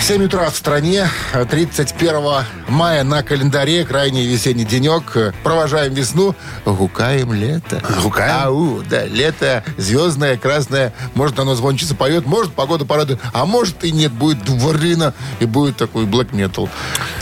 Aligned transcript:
7 0.00 0.24
утра 0.24 0.50
в 0.50 0.56
стране, 0.56 1.08
31 1.50 2.44
мая 2.68 3.04
на 3.04 3.22
календаре, 3.22 3.84
крайний 3.84 4.26
весенний 4.26 4.64
денек. 4.64 5.34
Провожаем 5.44 5.94
весну, 5.94 6.34
гукаем 6.64 7.32
лето. 7.32 7.80
Гукаем? 8.02 8.34
Ау, 8.46 8.82
да, 8.82 9.04
лето 9.04 9.62
звездное, 9.76 10.36
красное. 10.36 10.92
Может, 11.14 11.38
оно 11.38 11.54
звончица 11.54 11.94
поет, 11.94 12.26
может, 12.26 12.54
погода 12.54 12.84
порадует, 12.84 13.20
а 13.32 13.44
может 13.44 13.84
и 13.84 13.92
нет, 13.92 14.10
будет 14.10 14.42
дворина 14.44 15.14
и 15.38 15.44
будет 15.44 15.76
такой 15.76 16.06
блэк 16.06 16.34
метал. 16.34 16.68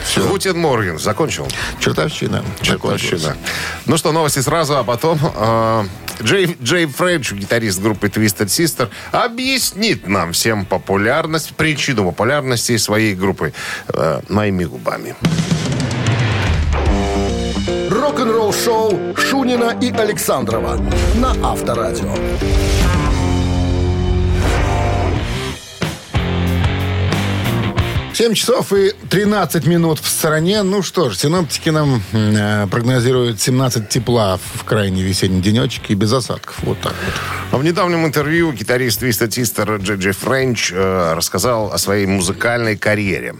Все, 0.04 0.26
Guten 0.26 0.58
Morgen 0.58 0.98
закончил. 0.98 1.46
чертовщина. 1.80 2.42
Чертовщина. 2.62 3.36
Ну 3.84 3.98
что, 3.98 4.12
новости 4.12 4.38
сразу, 4.38 4.76
а 4.78 4.84
потом 4.84 5.18
э, 5.22 5.84
Джей, 6.22 6.56
Джей 6.62 6.86
Френч, 6.86 7.32
гитарист 7.32 7.80
группы 7.80 8.08
Twisted 8.08 8.46
Sister, 8.46 8.88
объяснит 9.12 10.06
нам 10.06 10.32
всем 10.32 10.64
популярность, 10.66 11.54
причину 11.56 12.04
популярности 12.04 12.76
своей 12.76 13.14
группы 13.14 13.52
э, 13.88 14.20
моими 14.28 14.64
губами. 14.64 15.14
Рок-н-ролл-шоу 17.90 19.16
Шунина 19.16 19.76
и 19.80 19.90
Александрова 19.90 20.80
на 21.16 21.34
Авторадио. 21.42 22.14
7 28.18 28.34
часов 28.34 28.72
и 28.72 28.94
13 29.10 29.64
минут 29.66 30.00
в 30.00 30.08
стороне. 30.08 30.64
Ну 30.64 30.82
что 30.82 31.08
ж, 31.08 31.16
синоптики 31.16 31.68
нам 31.68 32.02
э, 32.12 32.66
прогнозируют 32.66 33.40
17 33.40 33.88
тепла 33.88 34.40
в 34.54 34.64
крайний 34.64 35.04
весенний 35.04 35.40
денечек 35.40 35.88
и 35.90 35.94
без 35.94 36.12
осадков. 36.12 36.58
Вот 36.62 36.80
так 36.80 36.94
вот. 37.04 37.14
А 37.52 37.58
В 37.58 37.62
недавнем 37.62 38.04
интервью 38.04 38.50
гитарист 38.50 39.04
Twisted 39.04 39.28
Sister 39.28 39.80
Джей 39.80 39.98
Джей 39.98 40.12
Френч 40.14 40.72
э, 40.72 41.14
рассказал 41.14 41.72
о 41.72 41.78
своей 41.78 42.06
музыкальной 42.06 42.76
карьере. 42.76 43.36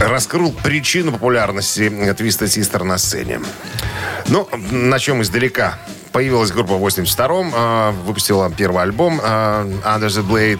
Раскрыл 0.00 0.50
причину 0.50 1.12
популярности 1.12 1.82
Twisted 1.82 2.46
Sister 2.46 2.82
на 2.82 2.96
сцене. 2.96 3.42
Ну, 4.28 4.48
начнем 4.70 5.20
издалека. 5.20 5.78
Появилась 6.18 6.50
группа 6.50 6.74
в 6.74 6.84
82-м, 6.84 7.52
э, 7.54 7.90
выпустила 8.04 8.50
первый 8.50 8.82
альбом 8.82 9.20
э, 9.22 9.26
Under 9.84 10.08
the 10.08 10.26
Blade, 10.26 10.58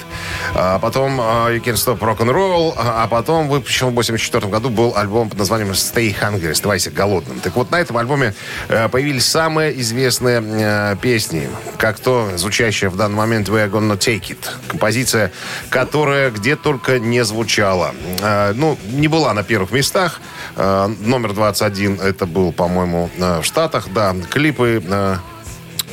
а 0.55 0.79
потом 0.79 1.21
э, 1.21 1.57
You 1.57 1.61
Can't 1.61 1.75
Stop 1.75 1.99
Rock 1.99 2.19
and 2.19 2.33
Roll, 2.33 2.75
а 2.77 3.03
а 3.03 3.09
потом 3.09 3.49
выпущен 3.49 3.89
в 3.89 3.95
84 3.95 4.47
году 4.47 4.71
был 4.71 4.97
альбом 4.97 5.29
под 5.29 5.41
названием 5.41 5.71
Stay 5.73 6.15
Hungry, 6.17 6.53
оставайся 6.53 6.93
голодным. 6.93 7.41
Так 7.41 7.57
вот, 7.57 7.73
на 7.73 7.81
этом 7.81 7.97
альбоме 7.97 8.35
э, 8.69 8.89
появились 8.89 9.27
самые 9.27 9.81
известные 9.81 10.41
э, 10.45 10.97
песни, 11.03 11.49
как 11.77 11.99
то 11.99 12.31
звучащая 12.37 12.89
в 12.89 12.97
данный 12.97 13.17
момент 13.17 13.49
We're 13.49 13.69
Gonna 13.69 13.99
Take 13.99 14.29
It. 14.29 14.47
Композиция, 14.69 15.33
которая 15.71 16.31
где 16.31 16.55
только 16.55 17.01
не 17.01 17.25
звучала. 17.25 17.97
Э, 18.21 18.53
ну, 18.55 18.79
не 18.93 19.09
была 19.09 19.35
на 19.35 19.43
первых 19.43 19.73
местах. 19.73 20.21
Номер 20.57 21.33
21 21.33 22.01
это 22.01 22.27
был, 22.27 22.53
по-моему, 22.53 23.11
в 23.17 23.43
Штатах, 23.43 23.89
да. 23.93 24.15
Клипы 24.31 24.83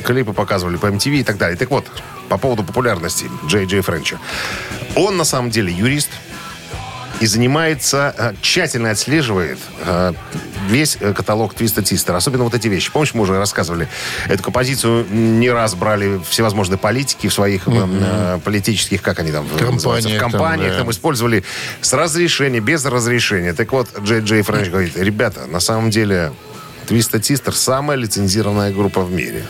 клипы 0.05 0.33
показывали 0.33 0.77
по 0.77 0.87
MTV 0.87 1.17
и 1.17 1.23
так 1.23 1.37
далее. 1.37 1.57
Так 1.57 1.69
вот, 1.71 1.85
по 2.29 2.37
поводу 2.37 2.63
популярности 2.63 3.29
Джей 3.47 3.65
Джей 3.65 3.81
Френча. 3.81 4.19
Он, 4.95 5.17
на 5.17 5.25
самом 5.25 5.49
деле, 5.49 5.73
юрист 5.73 6.09
и 7.21 7.27
занимается, 7.27 8.13
э, 8.17 8.33
тщательно 8.41 8.91
отслеживает 8.91 9.57
э, 9.85 10.13
весь 10.67 10.97
э, 10.99 11.13
каталог 11.13 11.53
Twisted 11.53 11.83
Sister. 11.83 12.15
Особенно 12.15 12.43
вот 12.43 12.53
эти 12.53 12.67
вещи. 12.67 12.91
Помнишь, 12.91 13.13
мы 13.13 13.21
уже 13.21 13.37
рассказывали 13.37 13.87
эту 14.27 14.43
композицию, 14.43 15.05
не 15.09 15.49
раз 15.49 15.75
брали 15.75 16.19
всевозможные 16.29 16.77
политики 16.77 17.27
в 17.27 17.33
своих 17.33 17.67
э, 17.67 18.39
политических, 18.43 19.01
как 19.01 19.19
они 19.19 19.31
там 19.31 19.47
называются, 19.47 20.09
в 20.09 20.11
там, 20.13 20.31
компаниях, 20.31 20.73
да. 20.73 20.79
там 20.79 20.91
использовали 20.91 21.43
с 21.81 21.93
разрешения, 21.93 22.59
без 22.59 22.85
разрешения. 22.85 23.53
Так 23.53 23.71
вот, 23.71 23.87
Джей 24.01 24.19
Джей 24.19 24.41
Френч 24.41 24.69
говорит, 24.69 24.97
ребята, 24.97 25.45
на 25.47 25.59
самом 25.59 25.91
деле 25.91 26.33
Twisted 26.87 27.21
Sister 27.21 27.51
самая 27.53 27.97
лицензированная 27.97 28.73
группа 28.73 29.01
в 29.01 29.11
мире. 29.11 29.43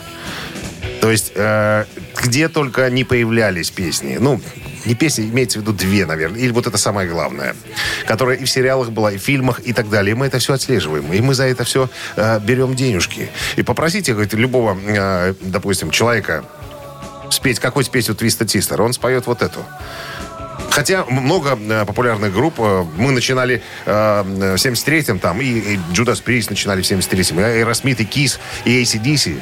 То 1.06 1.12
есть, 1.12 1.30
э, 1.36 1.84
где 2.20 2.48
только 2.48 2.90
не 2.90 3.04
появлялись 3.04 3.70
песни. 3.70 4.16
Ну, 4.18 4.40
не 4.86 4.96
песни, 4.96 5.26
имеется 5.26 5.60
в 5.60 5.62
виду 5.62 5.72
две, 5.72 6.04
наверное. 6.04 6.40
Или 6.40 6.50
вот 6.50 6.66
это 6.66 6.78
самое 6.78 7.08
главное. 7.08 7.54
Которая 8.08 8.36
и 8.36 8.44
в 8.44 8.50
сериалах 8.50 8.90
была, 8.90 9.12
и 9.12 9.16
в 9.16 9.20
фильмах, 9.20 9.60
и 9.60 9.72
так 9.72 9.88
далее. 9.88 10.10
И 10.10 10.14
мы 10.16 10.26
это 10.26 10.40
все 10.40 10.54
отслеживаем. 10.54 11.12
И 11.12 11.20
мы 11.20 11.34
за 11.34 11.44
это 11.44 11.62
все 11.62 11.88
э, 12.16 12.40
берем 12.40 12.74
денежки. 12.74 13.30
И 13.54 13.62
попросите, 13.62 14.14
говорит, 14.14 14.34
любого, 14.34 14.76
э, 14.84 15.34
допустим, 15.42 15.92
человека 15.92 16.44
спеть 17.30 17.60
какую-то 17.60 17.88
песню 17.92 18.16
Twisted 18.16 18.46
Sister. 18.46 18.82
Он 18.82 18.92
споет 18.92 19.28
вот 19.28 19.42
эту. 19.42 19.64
Хотя 20.70 21.04
много 21.04 21.56
э, 21.56 21.84
популярных 21.86 22.34
групп. 22.34 22.54
э, 22.58 22.84
Мы 22.98 23.12
начинали 23.12 23.62
э, 23.84 24.22
в 24.22 24.56
73-м, 24.56 25.20
там, 25.20 25.40
и, 25.40 25.44
и 25.44 25.76
Judas 25.92 26.20
Priest 26.22 26.48
начинали 26.50 26.82
в 26.82 26.84
73-м, 26.84 27.38
и 27.38 27.42
Aerosmith, 27.42 28.02
и 28.02 28.04
Kiss, 28.04 28.38
и 28.64 28.82
ACDC. 28.82 29.40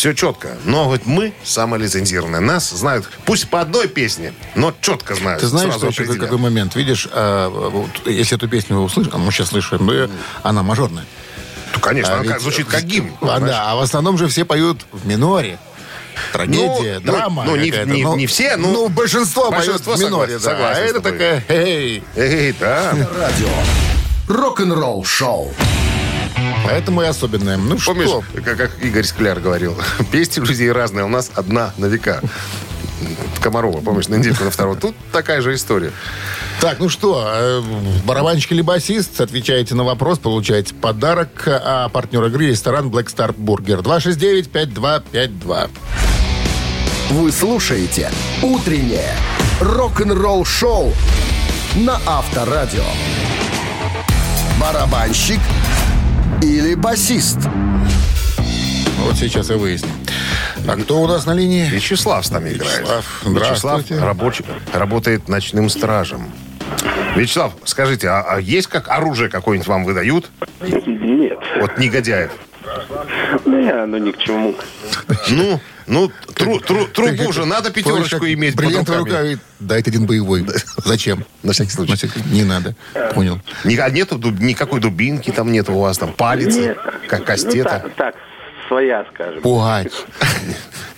Все 0.00 0.14
четко. 0.14 0.56
Но 0.64 0.88
вот 0.88 1.04
мы 1.04 1.34
самые 1.44 1.82
лицензированные. 1.82 2.40
Нас 2.40 2.70
знают, 2.70 3.06
пусть 3.26 3.50
по 3.50 3.60
одной 3.60 3.86
песне, 3.86 4.32
но 4.54 4.72
четко 4.80 5.14
знают. 5.14 5.42
Ты 5.42 5.46
знаешь, 5.46 5.74
что 5.74 5.88
еще 5.88 6.06
какой 6.14 6.38
момент? 6.38 6.74
Видишь, 6.74 7.06
а, 7.12 7.50
вот, 7.50 7.90
если 8.06 8.38
эту 8.38 8.48
песню 8.48 8.76
вы 8.78 8.84
услышите, 8.84 9.14
а 9.14 9.18
мы 9.18 9.30
сейчас 9.30 9.48
слышим, 9.48 9.84
ну, 9.84 10.08
она 10.42 10.62
мажорная. 10.62 11.04
Ну, 11.74 11.80
конечно, 11.80 12.14
А 12.14 12.20
она 12.20 12.24
как- 12.24 12.32
ведь- 12.36 12.42
звучит 12.42 12.66
как 12.66 12.82
гимн. 12.84 13.12
А, 13.20 13.40
да, 13.40 13.72
а 13.72 13.76
в 13.76 13.80
основном 13.80 14.16
же 14.16 14.26
все 14.28 14.46
поют 14.46 14.86
в 14.90 15.06
миноре. 15.06 15.58
Трагедия, 16.32 16.94
Ну, 17.04 17.12
ну, 17.12 17.12
драма. 17.18 17.44
ну, 17.44 17.56
не- 17.56 17.70
какая-то. 17.70 17.90
не- 17.90 18.02
не 18.02 18.26
все, 18.26 18.56
ну, 18.56 18.72
Ну, 18.72 18.88
большинство, 18.88 19.50
большинство 19.50 19.92
поет 19.96 20.02
в 20.02 20.06
миноре, 20.06 20.38
согласен, 20.38 20.40
да. 20.40 20.50
согласен 20.50 20.82
а 20.82 20.86
это 20.86 21.00
такая, 21.02 21.44
эй. 21.48 22.02
Эй, 22.16 22.54
да. 22.58 22.92
Радио. 23.18 23.48
Рок-н-ролл-шоу. 24.28 25.52
Поэтому 26.64 27.02
и 27.02 27.06
особенное. 27.06 27.56
Ну 27.56 27.76
Помнишь, 27.84 28.08
что? 28.08 28.24
как, 28.44 28.56
как 28.56 28.70
Игорь 28.82 29.04
Скляр 29.04 29.40
говорил, 29.40 29.76
песни 30.12 30.40
людей 30.44 30.70
разные, 30.70 31.02
а 31.02 31.06
у 31.06 31.08
нас 31.08 31.30
одна 31.34 31.72
на 31.76 31.86
века. 31.86 32.20
Комарова, 33.40 33.80
помнишь, 33.80 34.08
на 34.08 34.16
недельку 34.16 34.44
на 34.44 34.50
второго. 34.50 34.76
Тут 34.76 34.94
такая 35.12 35.40
же 35.40 35.54
история. 35.54 35.90
Так, 36.60 36.78
ну 36.78 36.90
что, 36.90 37.26
э, 37.26 37.62
барабанщик 38.04 38.52
или 38.52 38.60
басист, 38.60 39.18
отвечаете 39.22 39.74
на 39.74 39.84
вопрос, 39.84 40.18
получаете 40.18 40.74
подарок. 40.74 41.44
А 41.46 41.88
партнер 41.88 42.22
игры 42.26 42.48
ресторан 42.48 42.88
Black 42.90 43.06
Star 43.06 43.34
Burger. 43.34 43.82
269-5252. 43.82 45.70
Вы 47.10 47.32
слушаете 47.32 48.10
«Утреннее 48.42 49.14
рок-н-ролл-шоу» 49.60 50.92
на 51.76 51.98
Авторадио. 52.06 52.84
Барабанщик 54.60 55.40
или 56.42 56.74
басист? 56.74 57.38
Вот 58.98 59.16
сейчас 59.16 59.50
и 59.50 59.54
выясним. 59.54 59.90
А 60.68 60.76
кто 60.76 61.00
у 61.02 61.06
нас 61.06 61.26
на 61.26 61.32
линии? 61.34 61.66
Вячеслав 61.68 62.24
с 62.24 62.30
нами 62.30 62.50
играет. 62.50 62.80
Вячеслав, 62.80 63.22
Вячеслав 63.24 63.58
здравствуйте. 63.80 64.04
рабочий, 64.04 64.44
работает 64.72 65.28
ночным 65.28 65.68
стражем. 65.70 66.30
Вячеслав, 67.16 67.52
скажите, 67.64 68.08
а, 68.08 68.20
а 68.36 68.40
есть 68.40 68.68
как 68.68 68.88
оружие 68.88 69.30
какое-нибудь 69.30 69.66
вам 69.68 69.84
выдают? 69.84 70.30
Нет, 70.60 71.38
Вот 71.60 71.78
негодяев. 71.78 72.30
не, 73.46 73.70
оно 73.70 73.98
ни 73.98 74.10
к 74.12 74.18
чему. 74.18 74.54
Ну, 75.30 75.60
ну, 75.86 76.10
тру- 76.34 76.60
тру- 76.60 76.86
трубу 76.86 77.32
же 77.32 77.44
надо 77.44 77.70
пятерочку 77.70 78.26
иметь 78.26 78.54
Бриллиантовая 78.56 79.00
рука 79.00 79.12
говорит, 79.18 79.38
дайте 79.58 79.90
один 79.90 80.06
боевой. 80.06 80.46
Зачем? 80.84 81.24
На 81.42 81.52
всякий 81.52 81.70
случай. 81.72 81.90
На 81.90 81.96
всякий- 81.96 82.22
Не 82.30 82.44
надо. 82.44 82.74
Понял. 83.14 83.40
Ни- 83.64 83.76
а 83.76 83.90
нету 83.90 84.16
дуб- 84.18 84.40
никакой 84.40 84.80
дубинки 84.80 85.30
там 85.30 85.50
нет 85.52 85.68
у 85.68 85.78
вас, 85.80 85.98
там 85.98 86.12
палицы, 86.12 86.60
Нет. 86.60 86.78
как 87.08 87.20
Ну, 87.20 87.26
кастета. 87.26 87.80
так, 87.84 87.94
так, 87.94 88.14
своя, 88.68 89.04
скажем. 89.14 89.42
Пугать. 89.42 89.92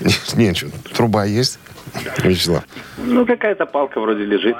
Нет. 0.34 0.62
Труба 0.94 1.24
есть? 1.24 1.58
Вячеслав, 2.24 2.62
Ну, 2.98 3.26
какая-то 3.26 3.66
палка 3.66 4.00
вроде 4.00 4.24
лежит. 4.24 4.56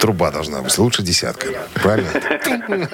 труба 0.00 0.30
должна 0.30 0.60
быть 0.62 0.76
лучше 0.78 1.02
десятка. 1.02 1.46
Правильно? 1.74 2.10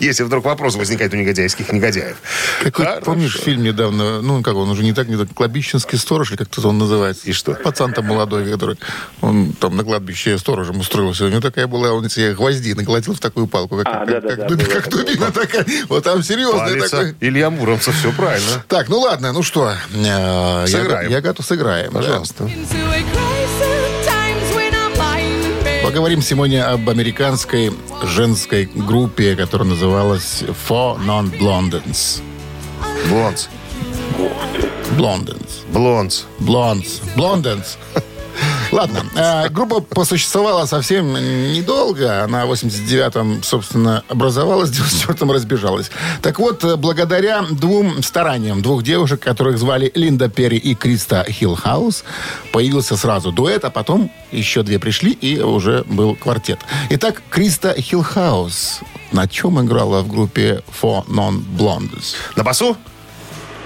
Если 0.00 0.22
вдруг 0.24 0.44
вопрос 0.44 0.76
возникает 0.76 1.12
у 1.12 1.16
негодяйских 1.16 1.72
негодяев. 1.72 2.16
Какой, 2.62 2.86
помнишь 3.02 3.36
фильм 3.38 3.62
недавно, 3.62 4.22
ну, 4.22 4.42
как 4.42 4.54
он 4.54 4.68
уже 4.70 4.82
не 4.82 4.92
так, 4.92 5.08
не 5.08 5.16
так, 5.16 5.28
«Кладбищенский 5.34 5.98
сторож», 5.98 6.30
или 6.30 6.36
как-то 6.38 6.66
он 6.68 6.78
называется. 6.78 7.28
И 7.28 7.32
что? 7.32 7.54
Пацан 7.54 7.92
там 7.92 8.06
молодой, 8.06 8.50
который, 8.50 8.78
он 9.20 9.52
там 9.52 9.76
на 9.76 9.84
кладбище 9.84 10.38
сторожем 10.38 10.78
устроился. 10.80 11.24
У 11.24 11.28
него 11.28 11.40
такая 11.40 11.66
была, 11.66 11.92
он 11.92 12.08
себе 12.08 12.34
гвозди 12.34 12.72
наколотил 12.72 13.14
в 13.14 13.20
такую 13.20 13.46
палку, 13.46 13.76
как, 13.78 13.86
А, 13.86 14.06
как, 14.06 14.08
да-да-да, 14.08 14.36
как, 14.36 14.48
дуби- 14.50 14.64
было 14.64 14.74
как 14.74 14.88
дубина 14.90 15.30
такая. 15.32 15.66
Вот 15.88 16.04
там 16.04 16.22
такой. 16.22 17.14
Илья 17.20 17.50
Муромцев, 17.50 17.94
все 17.94 18.10
правильно. 18.12 18.64
Так, 18.68 18.88
ну 18.88 19.00
ладно, 19.00 19.32
ну 19.32 19.42
что, 19.42 19.72
э, 19.94 19.96
я, 19.96 20.66
Сыграем. 20.66 21.10
я 21.10 21.20
готов, 21.20 21.44
сыграем. 21.44 21.92
да. 21.92 21.98
Пожалуйста. 21.98 22.50
Into 22.54 22.78
a 22.88 23.02
crisis, 23.10 24.06
times 24.06 24.54
when 24.54 24.72
I'm 24.74 24.96
lying 24.96 25.42
in 25.42 25.64
bed. 25.64 25.82
Поговорим 25.82 26.22
сегодня 26.22 26.70
об 26.70 26.88
американской 26.88 27.72
женской 28.04 28.66
группе, 28.66 29.34
которая 29.34 29.68
называлась 29.68 30.44
Four 30.68 30.98
Non-Blondins. 31.04 32.22
Blondes. 33.10 33.48
Blondins. 34.96 35.64
Blondes. 35.72 36.26
Blondes. 36.38 37.00
Blondens. 37.16 37.76
Ладно, 38.74 39.04
э, 39.14 39.48
группа 39.50 39.80
посуществовала 39.80 40.66
совсем 40.66 41.14
недолго. 41.52 42.24
Она 42.24 42.44
в 42.44 42.50
89-м, 42.50 43.44
собственно, 43.44 44.02
образовалась, 44.08 44.70
в 44.70 44.72
94-м 44.72 45.30
разбежалась. 45.30 45.92
Так 46.22 46.40
вот, 46.40 46.64
э, 46.64 46.74
благодаря 46.74 47.42
двум 47.48 48.02
стараниям 48.02 48.62
двух 48.62 48.82
девушек, 48.82 49.20
которых 49.20 49.58
звали 49.58 49.92
Линда 49.94 50.28
Перри 50.28 50.56
и 50.56 50.74
Криста 50.74 51.24
Хиллхаус, 51.28 52.02
появился 52.50 52.96
сразу 52.96 53.30
дуэт, 53.30 53.64
а 53.64 53.70
потом 53.70 54.10
еще 54.32 54.64
две 54.64 54.80
пришли, 54.80 55.12
и 55.12 55.40
уже 55.40 55.84
был 55.86 56.16
квартет. 56.16 56.58
Итак, 56.90 57.22
Криста 57.30 57.80
Хиллхаус 57.80 58.80
на 59.12 59.28
чем 59.28 59.64
играла 59.64 60.02
в 60.02 60.08
группе 60.08 60.64
Four 60.82 61.06
Non 61.06 61.40
Blondes? 61.56 62.16
На 62.34 62.42
басу? 62.42 62.76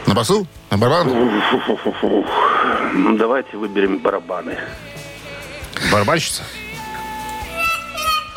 На 0.07 0.15
басу? 0.15 0.47
На 0.71 0.77
барабанах? 0.77 1.15
Ну, 1.15 1.31
Давайте 3.17 3.57
выберем 3.57 3.99
барабаны. 3.99 4.59
Барабанщица? 5.91 6.43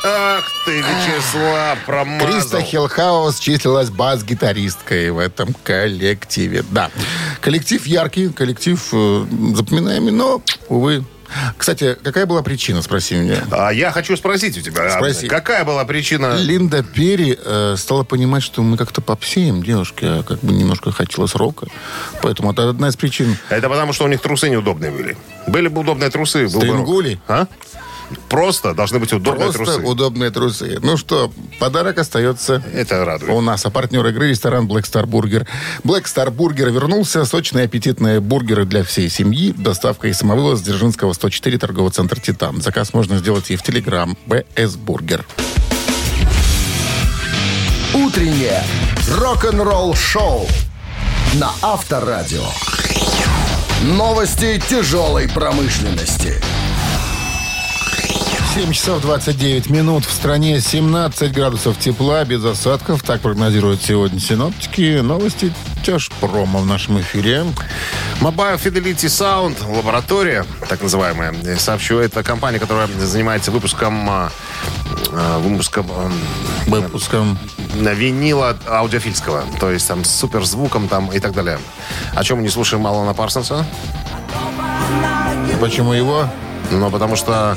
Ах 0.04 0.50
ты, 0.64 0.78
Вячеслав, 0.80 1.78
промазал. 1.86 2.26
Криста 2.28 2.60
Хиллхаус 2.60 3.38
числилась 3.38 3.88
бас-гитаристкой 3.88 5.10
в 5.10 5.18
этом 5.18 5.54
коллективе. 5.62 6.64
Да. 6.70 6.90
Коллектив 7.40 7.86
яркий, 7.86 8.28
коллектив 8.30 8.82
э, 8.92 9.26
запоминаемый, 9.54 10.10
но, 10.10 10.42
увы. 10.68 11.04
Кстати, 11.56 11.96
какая 12.02 12.26
была 12.26 12.42
причина, 12.42 12.82
спроси 12.82 13.14
меня? 13.14 13.44
А 13.50 13.70
я 13.70 13.90
хочу 13.90 14.16
спросить 14.16 14.56
у 14.58 14.60
тебя, 14.60 14.86
а 14.86 14.90
Спроси. 14.90 15.28
какая 15.28 15.64
была 15.64 15.84
причина? 15.84 16.36
Линда 16.36 16.82
Перри 16.82 17.38
э, 17.42 17.74
стала 17.76 18.04
понимать, 18.04 18.42
что 18.42 18.62
мы 18.62 18.76
как-то 18.76 19.00
попсеем 19.00 19.62
девушки, 19.62 20.04
а 20.04 20.22
как 20.22 20.40
бы 20.40 20.52
немножко 20.52 20.92
хотелось 20.92 21.34
рока. 21.34 21.66
Поэтому 22.22 22.52
это 22.52 22.68
одна 22.68 22.88
из 22.88 22.96
причин. 22.96 23.36
Это 23.48 23.68
потому, 23.68 23.92
что 23.92 24.04
у 24.04 24.08
них 24.08 24.20
трусы 24.20 24.48
неудобные 24.48 24.90
были. 24.90 25.16
Были 25.46 25.68
бы 25.68 25.80
удобные 25.80 26.10
трусы, 26.10 26.46
был 26.48 26.60
бы 26.60 26.66
рок. 26.66 26.74
Стрингули? 26.76 27.20
А? 27.28 27.46
Просто 28.28 28.74
должны 28.74 28.98
быть 28.98 29.12
удобные 29.12 29.52
Просто 29.52 29.74
трусы. 29.76 29.88
удобные 29.88 30.30
трусы. 30.30 30.78
Ну 30.82 30.96
что, 30.96 31.32
подарок 31.58 31.98
остается 31.98 32.62
Это 32.72 33.04
радует. 33.04 33.32
У 33.32 33.40
нас, 33.40 33.64
а 33.66 33.70
партнер 33.70 34.06
игры 34.06 34.30
ресторан 34.30 34.66
Black 34.66 34.82
Star 34.82 35.04
Burger. 35.04 35.46
Black 35.84 36.04
Star 36.04 36.34
Burger 36.34 36.70
вернулся. 36.70 37.24
Сочные 37.24 37.64
аппетитные 37.64 38.20
бургеры 38.20 38.64
для 38.64 38.84
всей 38.84 39.08
семьи. 39.08 39.52
Доставка 39.56 40.08
из 40.08 40.18
самовывоз 40.18 40.60
Дзержинского 40.62 41.12
104, 41.12 41.58
торговый 41.58 41.92
центр 41.92 42.20
«Титан». 42.20 42.60
Заказ 42.60 42.94
можно 42.94 43.18
сделать 43.18 43.50
и 43.50 43.56
в 43.56 43.62
Телеграм. 43.62 44.16
БС 44.26 44.76
Бургер. 44.76 45.24
Утреннее 47.94 48.62
рок-н-ролл-шоу 49.18 50.46
на 51.34 51.50
Авторадио. 51.60 52.44
Новости 53.82 54.62
тяжелой 54.68 55.28
промышленности. 55.28 56.40
7 58.54 58.70
часов 58.70 59.00
29 59.00 59.70
минут. 59.70 60.04
В 60.04 60.12
стране 60.12 60.60
17 60.60 61.32
градусов 61.32 61.78
тепла, 61.78 62.22
без 62.26 62.44
осадков. 62.44 63.02
Так 63.02 63.22
прогнозируют 63.22 63.80
сегодня 63.82 64.20
синоптики. 64.20 65.00
Новости 65.00 65.54
тяжпрома 65.82 66.60
в 66.60 66.66
нашем 66.66 67.00
эфире. 67.00 67.46
Mobile 68.20 68.62
Fidelity 68.62 69.06
Sound, 69.06 69.56
лаборатория, 69.74 70.44
так 70.68 70.82
называемая, 70.82 71.34
сообщу, 71.56 71.96
это 71.96 72.22
компания, 72.22 72.58
которая 72.58 72.88
занимается 72.88 73.50
выпуском, 73.50 74.08
а, 74.10 74.30
а, 75.12 75.38
выпуском 75.38 75.86
а, 75.90 76.10
Выпуском. 76.66 77.38
на 77.76 77.94
винила 77.94 78.58
аудиофильского, 78.68 79.44
то 79.60 79.70
есть 79.70 79.88
там 79.88 80.04
с 80.04 80.10
суперзвуком 80.10 80.88
там 80.88 81.10
и 81.10 81.20
так 81.20 81.32
далее. 81.32 81.58
О 82.14 82.22
чем 82.22 82.36
мы 82.36 82.42
не 82.42 82.50
слушаем 82.50 82.86
Алана 82.86 83.14
Парсонса? 83.14 83.64
Почему 85.58 85.94
его? 85.94 86.28
Ну, 86.70 86.90
потому 86.90 87.16
что 87.16 87.56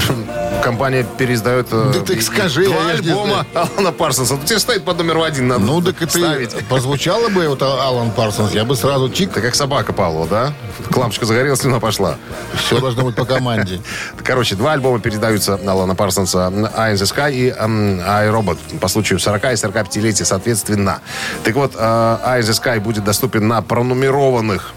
компания 0.62 1.04
переиздает 1.18 1.68
э, 1.70 1.90
Да 1.94 2.00
ты 2.00 2.20
скажи, 2.20 2.66
два 2.66 2.90
я 2.90 2.94
альбома 2.94 3.46
Алана 3.54 3.92
Парсонса. 3.92 4.38
Тебе 4.44 4.58
стоит 4.58 4.84
под 4.84 4.98
номер 4.98 5.18
один, 5.18 5.48
надо 5.48 5.64
Ну, 5.64 5.80
так 5.82 6.00
и 6.02 6.08
ставить. 6.08 6.54
позвучало 6.68 7.28
бы 7.28 7.48
вот 7.48 7.62
Алан 7.62 8.10
Парсонс, 8.10 8.52
я 8.52 8.64
бы 8.64 8.76
сразу 8.76 9.10
чик, 9.10 9.32
Ты 9.32 9.40
как 9.40 9.54
собака 9.54 9.92
Павлова, 9.92 10.26
да? 10.28 10.52
Лампочка 10.94 11.26
загорелась, 11.26 11.60
слюна 11.60 11.80
пошла. 11.80 12.16
все 12.56 12.80
должно 12.80 13.04
быть 13.04 13.16
по 13.16 13.24
команде. 13.24 13.80
Короче, 14.24 14.54
два 14.54 14.72
альбома 14.72 15.00
передаются 15.00 15.54
Алана 15.54 15.94
Парсонса 15.94 16.50
«Eye 16.52 16.94
in 16.94 16.94
the 16.94 17.04
Sky» 17.04 17.32
и 17.32 17.48
эм, 17.50 18.00
«iRobot» 18.00 18.58
по 18.78 18.88
случаю 18.88 19.18
40 19.18 19.44
и 19.44 19.46
45-летия 19.46 20.24
соответственно. 20.24 21.00
Так 21.44 21.54
вот, 21.54 21.74
«Eye 21.74 22.40
in 22.40 22.42
the 22.42 22.52
Sky» 22.62 22.80
будет 22.80 23.04
доступен 23.04 23.48
на 23.48 23.62
пронумерованных 23.62 24.72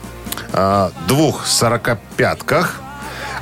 э, 0.53 0.89
двух 1.07 1.45
45-ках. 1.45 2.81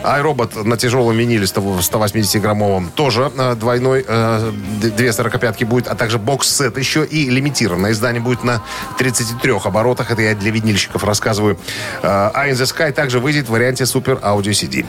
iRobot 0.03 0.63
на 0.63 0.77
тяжелом 0.77 1.17
виниле 1.17 1.45
180-граммовом 1.45 2.91
тоже 2.93 3.31
э, 3.35 3.55
двойной, 3.55 4.05
э, 4.07 4.51
две 4.81 5.09
45-ки 5.09 5.63
будет, 5.63 5.87
а 5.87 5.95
также 5.95 6.19
бокс-сет 6.19 6.77
еще 6.77 7.05
и 7.05 7.29
лимитированное 7.29 7.91
издание 7.91 8.21
будет 8.21 8.43
на 8.43 8.61
33 8.97 9.51
оборотах. 9.63 10.11
Это 10.11 10.21
я 10.21 10.35
для 10.35 10.51
винильщиков 10.51 11.03
рассказываю. 11.03 11.57
«Eye 12.01 12.51
in 12.51 12.53
the 12.53 12.65
Sky» 12.65 12.91
также 12.91 13.19
выйдет 13.19 13.47
в 13.47 13.51
варианте 13.51 13.85
Super 13.85 14.21
Audio 14.21 14.51
CD. 14.51 14.85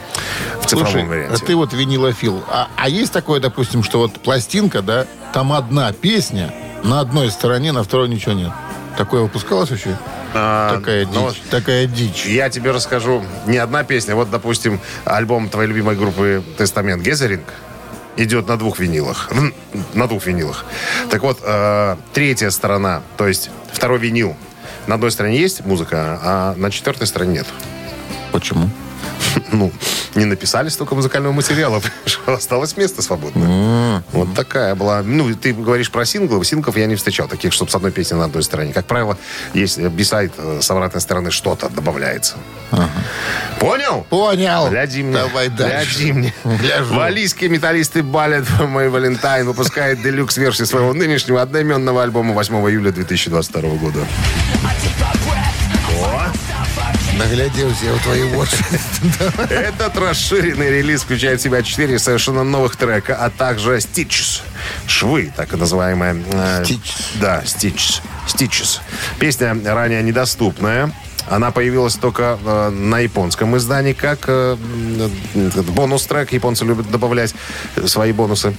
В 0.61 0.67
цифровом 0.67 0.93
Слушай, 0.93 1.07
варианте. 1.07 1.43
а 1.43 1.47
ты 1.47 1.57
вот 1.57 1.73
винилофил. 1.73 2.43
А, 2.49 2.69
а 2.77 2.89
есть 2.89 3.13
такое, 3.13 3.41
допустим, 3.41 3.83
что 3.83 3.99
вот 3.99 4.21
пластинка, 4.21 4.83
да, 4.83 5.07
там 5.33 5.53
одна 5.53 5.93
песня, 5.93 6.53
на 6.83 7.01
одной 7.01 7.31
стороне, 7.31 7.73
на 7.73 7.83
второй 7.83 8.09
ничего 8.09 8.33
нет. 8.33 8.53
Такое 8.97 9.23
выпускалось 9.23 9.71
вообще? 9.71 9.97
А, 10.35 10.77
такая 10.77 11.07
ну, 11.07 11.31
дичь. 11.31 11.43
Такая 11.51 11.87
дичь. 11.87 12.27
Я 12.27 12.51
тебе 12.51 12.73
расскажу 12.73 13.25
не 13.47 13.59
одна 13.59 13.85
песня. 13.85 14.15
Вот, 14.15 14.31
допустим, 14.31 14.81
альбом 15.05 15.49
твоей 15.49 15.69
любимой 15.69 15.97
группы 15.97 16.43
«Тестамент» 16.59 17.03
«Гезеринг» 17.03 17.45
идет 18.17 18.49
на 18.49 18.57
двух 18.57 18.79
винилах. 18.79 19.31
На 19.95 20.07
двух 20.07 20.27
винилах. 20.27 20.65
Так 21.11 21.23
вот, 21.23 21.41
э, 21.43 21.97
третья 22.13 22.51
сторона, 22.51 23.03
то 23.17 23.27
есть 23.27 23.51
второй 23.73 23.99
винил. 23.99 24.37
На 24.87 24.97
одной 24.97 25.11
стороне 25.11 25.39
есть 25.39 25.65
музыка, 25.65 26.19
а 26.23 26.55
на 26.57 26.71
четвертой 26.71 27.07
стороне 27.07 27.39
нет. 27.39 27.47
Почему? 28.33 28.69
Ну, 29.53 29.73
не 30.15 30.25
написали 30.25 30.69
столько 30.69 30.95
музыкального 30.95 31.33
материала, 31.33 31.81
что 32.07 32.35
осталось 32.35 32.77
место 32.77 33.03
свободное. 33.03 34.03
Вот 34.13 34.35
такая 34.35 34.75
была. 34.75 35.03
Ну, 35.03 35.35
ты 35.35 35.53
говоришь 35.53 35.91
про 35.91 36.05
синглы. 36.05 36.45
Синглов 36.45 36.77
я 36.77 36.87
не 36.87 36.97
встречал 36.97 37.29
таких, 37.29 37.53
чтобы 37.53 37.71
с 37.71 37.75
одной 37.75 37.93
песней 37.93 38.19
на 38.19 38.25
одной 38.25 38.43
стороне. 38.43 38.73
Как 38.73 38.87
правило, 38.87 39.17
есть 39.53 39.79
бисайд, 39.79 40.33
э, 40.37 40.59
с 40.61 40.71
обратной 40.71 41.01
стороны 41.01 41.31
что-то 41.31 41.69
добавляется. 41.69 42.37
Понял? 43.61 44.07
Понял. 44.11 44.69
Гляди 44.69 45.03
мне. 45.03 45.15
Давай 45.15 45.49
дальше. 45.49 45.99
Гляди 45.99 46.13
мне. 46.13 46.35
Гляжу. 46.45 46.95
Валийские 46.95 47.51
металлисты 47.51 48.03
Балет 48.03 48.47
«Мой 48.61 48.89
Валентайн» 48.89 49.47
выпускает 49.47 50.03
делюкс-версию 50.03 50.67
своего 50.67 50.93
нынешнего 50.93 51.41
одноименного 51.41 52.03
альбома 52.03 52.35
8 52.35 52.55
июля 52.71 52.91
2022 52.91 53.61
года. 53.77 54.01
Нагляделся 57.19 57.85
я 57.87 57.93
в 57.95 58.03
твои 58.03 58.23
уши. 58.23 58.57
Этот 59.51 59.97
расширенный 59.97 60.71
релиз 60.71 61.03
включает 61.03 61.41
в 61.41 61.43
себя 61.45 61.63
четыре 61.63 61.99
совершенно 61.99 62.43
новых 62.45 62.77
трека, 62.77 63.17
а 63.17 63.31
также 63.31 63.77
Stitches. 63.77 64.41
Швы, 64.87 65.33
так 65.37 65.53
и 65.53 65.57
называемая. 65.57 66.15
э, 66.33 66.63
Stitches. 66.63 67.03
Да, 67.21 67.43
Stitches. 67.45 68.01
Stitches. 68.27 68.81
Песня 69.19 69.57
ранее 69.65 70.03
недоступная. 70.03 70.93
Она 71.29 71.51
появилась 71.51 71.95
только 71.95 72.39
э, 72.45 72.71
на 72.71 73.01
японском 73.01 73.57
издании, 73.57 73.93
как 73.93 74.25
э, 74.29 74.57
бонус-трек. 75.75 76.33
Японцы 76.33 76.65
любят 76.65 76.91
добавлять 76.91 77.35
свои 77.87 78.13
бонусы 78.13 78.55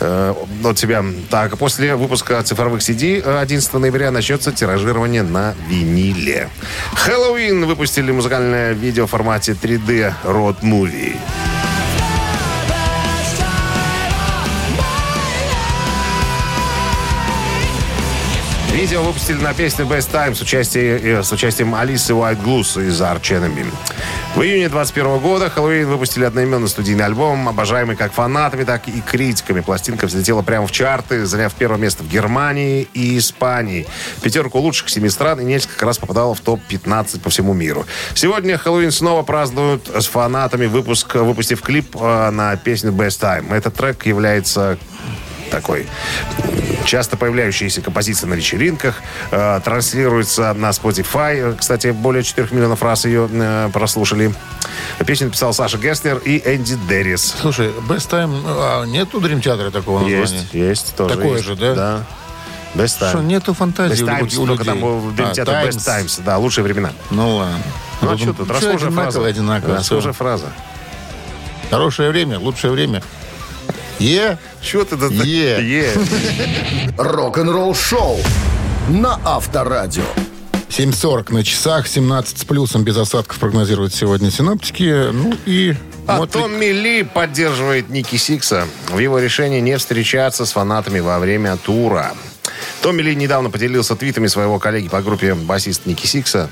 э, 0.00 0.34
от 0.64 0.78
себя. 0.78 1.04
Так, 1.30 1.58
после 1.58 1.96
выпуска 1.96 2.42
цифровых 2.42 2.80
CD 2.80 3.22
э, 3.24 3.40
11 3.40 3.72
ноября 3.74 4.10
начнется 4.10 4.52
тиражирование 4.52 5.22
на 5.22 5.54
виниле. 5.68 6.48
Хэллоуин 6.94 7.66
выпустили 7.66 8.12
музыкальное 8.12 8.72
видео 8.72 9.06
в 9.06 9.10
формате 9.10 9.52
3D 9.52 10.14
Road 10.24 10.60
Movie. 10.62 11.16
Видео 18.72 19.02
выпустили 19.02 19.36
на 19.36 19.52
песню 19.52 19.84
Best 19.84 20.10
Time 20.10 20.34
с, 20.34 20.40
участием, 20.40 21.18
э, 21.18 21.22
с 21.22 21.30
участием 21.30 21.74
Алисы 21.74 22.14
White 22.14 22.42
Goose 22.42 22.88
из 22.88 23.02
Arch 23.02 23.30
Enemy. 23.30 23.66
В 24.34 24.40
июне 24.40 24.70
21 24.70 25.18
года 25.18 25.50
Хэллоуин 25.50 25.86
выпустили 25.86 26.24
одноименный 26.24 26.68
студийный 26.68 27.04
альбом, 27.04 27.50
обожаемый 27.50 27.96
как 27.96 28.14
фанатами, 28.14 28.64
так 28.64 28.88
и 28.88 29.02
критиками. 29.02 29.60
Пластинка 29.60 30.06
взлетела 30.06 30.40
прямо 30.40 30.66
в 30.66 30.72
чарты, 30.72 31.26
заняв 31.26 31.52
первое 31.52 31.78
место 31.78 32.02
в 32.02 32.08
Германии 32.08 32.88
и 32.94 33.18
Испании. 33.18 33.86
Пятерку 34.22 34.58
лучших 34.58 34.88
семи 34.88 35.10
стран 35.10 35.40
и 35.40 35.44
несколько 35.44 35.84
раз 35.84 35.98
попадала 35.98 36.34
в 36.34 36.40
топ-15 36.40 37.20
по 37.20 37.28
всему 37.28 37.52
миру. 37.52 37.84
Сегодня 38.14 38.56
Хэллоуин 38.56 38.90
снова 38.90 39.22
празднуют 39.22 39.90
с 39.94 40.06
фанатами, 40.06 40.64
выпуск, 40.64 41.14
выпустив 41.16 41.60
клип 41.60 41.94
э, 42.00 42.30
на 42.30 42.56
песню 42.56 42.90
Best 42.90 43.20
Time. 43.20 43.54
Этот 43.54 43.74
трек 43.74 44.06
является 44.06 44.78
такой 45.52 45.86
часто 46.84 47.16
появляющаяся 47.16 47.80
композиция 47.80 48.26
на 48.28 48.34
вечеринках, 48.34 48.96
э, 49.30 49.60
транслируется 49.64 50.52
на 50.54 50.70
Spotify. 50.70 51.56
Кстати, 51.56 51.88
более 51.88 52.22
4 52.24 52.48
миллионов 52.50 52.82
раз 52.82 53.04
ее 53.04 53.28
э, 53.30 53.70
прослушали. 53.72 54.34
Песню 55.06 55.26
написал 55.26 55.52
Саша 55.54 55.78
Гесснер 55.78 56.18
и 56.18 56.38
Энди 56.44 56.76
Деррис. 56.88 57.36
Слушай, 57.40 57.68
Best 57.88 58.10
Time, 58.10 58.42
а, 58.46 58.84
нет 58.84 59.14
у 59.14 59.20
Dream 59.20 59.40
Theater 59.40 59.70
такого 59.70 60.00
названия? 60.00 60.20
Есть, 60.20 60.54
есть. 60.54 60.96
Тоже 60.96 61.14
Такое 61.14 61.34
есть. 61.34 61.44
же, 61.44 61.54
да? 61.56 61.74
Да. 61.74 62.00
Best 62.74 63.00
Time. 63.00 63.08
Что, 63.10 63.18
нету 63.20 63.54
фантазии 63.54 64.04
Best 64.04 64.14
у 64.14 64.18
Times, 64.18 64.38
у 64.38 64.46
людей? 64.46 64.64
там 64.64 64.80
в 64.80 65.14
Dream 65.14 65.28
А, 65.30 65.32
Theater 65.32 65.68
Best 65.68 65.72
Times. 65.72 65.84
Times. 65.84 66.20
Да, 66.24 66.38
лучшие 66.38 66.64
времена. 66.64 66.92
Ну 67.10 67.36
ладно. 67.36 67.58
Ну 68.00 68.10
а 68.10 68.16
что 68.18 68.32
тут? 68.32 68.50
Расхожая 68.50 68.76
одинаково, 68.76 69.02
фраза. 69.12 69.26
одинаково. 69.26 69.76
Расхожая 69.76 70.12
Всё. 70.12 70.24
фраза. 70.24 70.46
Хорошее 71.70 72.10
время, 72.10 72.38
лучшее 72.38 72.72
время. 72.72 73.02
Yeah. 74.00 74.36
Чего 74.62 74.84
ты 74.84 74.96
тут? 74.96 75.12
Yeah. 75.12 75.58
Yeah. 75.60 75.92
Рок-н-ролл 76.98 77.74
шоу 77.74 78.18
на 78.88 79.18
Авторадио. 79.24 80.02
7.40 80.70 81.32
на 81.34 81.44
часах, 81.44 81.86
17 81.86 82.38
с 82.38 82.44
плюсом 82.44 82.82
без 82.82 82.96
осадков 82.96 83.38
прогнозируют 83.38 83.94
сегодня 83.94 84.30
синоптики. 84.30 85.10
Ну 85.12 85.34
и... 85.44 85.74
А 86.06 86.18
Mötley- 86.18 86.40
Томми 86.40 86.72
Ли 86.72 87.02
поддерживает 87.04 87.90
Ники 87.90 88.16
Сикса 88.16 88.66
в 88.88 88.98
его 88.98 89.18
решении 89.20 89.60
не 89.60 89.76
встречаться 89.76 90.46
с 90.46 90.52
фанатами 90.52 91.00
во 91.00 91.18
время 91.18 91.56
тура. 91.58 92.12
Томми 92.80 93.02
Ли 93.02 93.14
недавно 93.14 93.50
поделился 93.50 93.94
твитами 93.96 94.26
своего 94.28 94.58
коллеги 94.58 94.88
по 94.88 95.02
группе 95.02 95.34
басист 95.34 95.86
Ники 95.86 96.06
Сикса, 96.06 96.48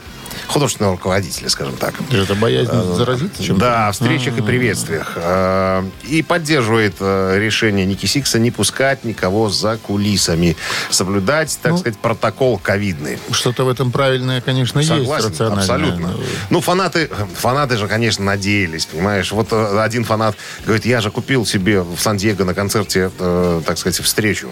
художественного 0.51 0.95
руководителя, 0.97 1.49
скажем 1.49 1.77
так. 1.77 1.95
Это 2.11 2.35
боязнь 2.35 2.73
заразиться 2.95 3.43
чем-то? 3.43 3.61
Да, 3.61 3.89
о 3.89 3.93
встречах 3.93 4.39
и 4.39 4.43
приветствиях. 4.43 5.13
Э, 5.17 5.85
И 6.05 6.23
поддерживает 6.23 6.97
э, 7.01 7.39
решение 7.39 7.87
Ники 7.87 8.07
Сикса 8.07 8.39
не 8.39 8.51
пускать 8.51 9.05
никого 9.05 9.49
за 9.49 9.77
кулисами. 9.77 10.57
Соблюдать, 10.91 11.59
так 11.63 11.79
сказать, 11.79 11.99
протокол 11.99 12.59
ковидный. 12.59 13.19
Что-то 13.31 13.65
в 13.65 13.69
этом 13.69 13.93
правильное, 13.93 14.41
конечно, 14.41 14.83
Согласен, 14.83 15.29
есть 15.29 15.41
абсолютно. 15.41 16.15
Ну, 16.51 16.61
фанаты, 16.61 17.09
фанаты 17.35 17.77
же, 17.77 17.87
конечно, 17.89 18.25
надеялись, 18.25 18.87
понимаешь. 18.87 19.31
Вот 19.33 19.49
э, 19.53 19.81
один 19.81 20.05
фанат 20.05 20.37
говорит, 20.65 20.85
я 20.85 21.01
же 21.01 21.11
купил 21.11 21.47
себе 21.47 21.83
в 21.83 21.99
Сан-Диего 21.99 22.45
на 22.45 22.55
концерте, 22.55 23.11
э, 23.19 23.63
так 23.65 23.79
сказать, 23.79 24.01
встречу. 24.01 24.51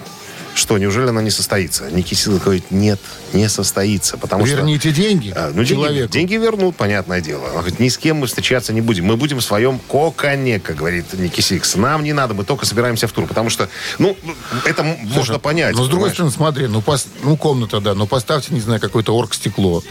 Что, 0.58 0.76
неужели 0.76 1.06
она 1.10 1.22
не 1.22 1.30
состоится? 1.30 1.88
Ники 1.88 2.14
Сикс 2.14 2.26
говорит, 2.42 2.72
нет, 2.72 2.98
не 3.32 3.48
состоится, 3.48 4.18
потому 4.18 4.44
что... 4.44 4.56
Верните 4.56 4.90
деньги 4.90 5.32
А, 5.36 5.52
Ну, 5.54 5.62
деньги, 5.62 5.82
человеку. 5.82 6.12
деньги 6.12 6.34
вернут, 6.34 6.74
понятное 6.74 7.20
дело. 7.20 7.44
Он 7.44 7.52
говорит, 7.60 7.78
ни 7.78 7.88
с 7.88 7.96
кем 7.96 8.16
мы 8.16 8.26
встречаться 8.26 8.72
не 8.72 8.80
будем. 8.80 9.04
Мы 9.04 9.16
будем 9.16 9.38
в 9.38 9.44
своем 9.44 9.78
коконе, 9.78 10.58
как 10.58 10.74
говорит 10.74 11.12
Ники 11.12 11.40
Сикс. 11.40 11.76
Нам 11.76 12.02
не 12.02 12.12
надо, 12.12 12.34
мы 12.34 12.42
только 12.44 12.66
собираемся 12.66 13.06
в 13.06 13.12
тур. 13.12 13.28
Потому 13.28 13.50
что, 13.50 13.68
ну, 14.00 14.16
это 14.64 14.82
м- 14.82 14.98
можно 15.06 15.38
понять. 15.38 15.76
Ну, 15.76 15.84
с 15.84 15.88
другой 15.88 16.10
понимаешь? 16.10 16.14
стороны, 16.14 16.32
смотри, 16.32 16.66
ну, 16.66 16.80
пос- 16.80 17.06
ну, 17.22 17.36
комната, 17.36 17.78
да, 17.80 17.94
ну, 17.94 18.08
поставьте, 18.08 18.52
не 18.52 18.60
знаю, 18.60 18.80
какое-то 18.80 19.14
оргстекло. 19.16 19.84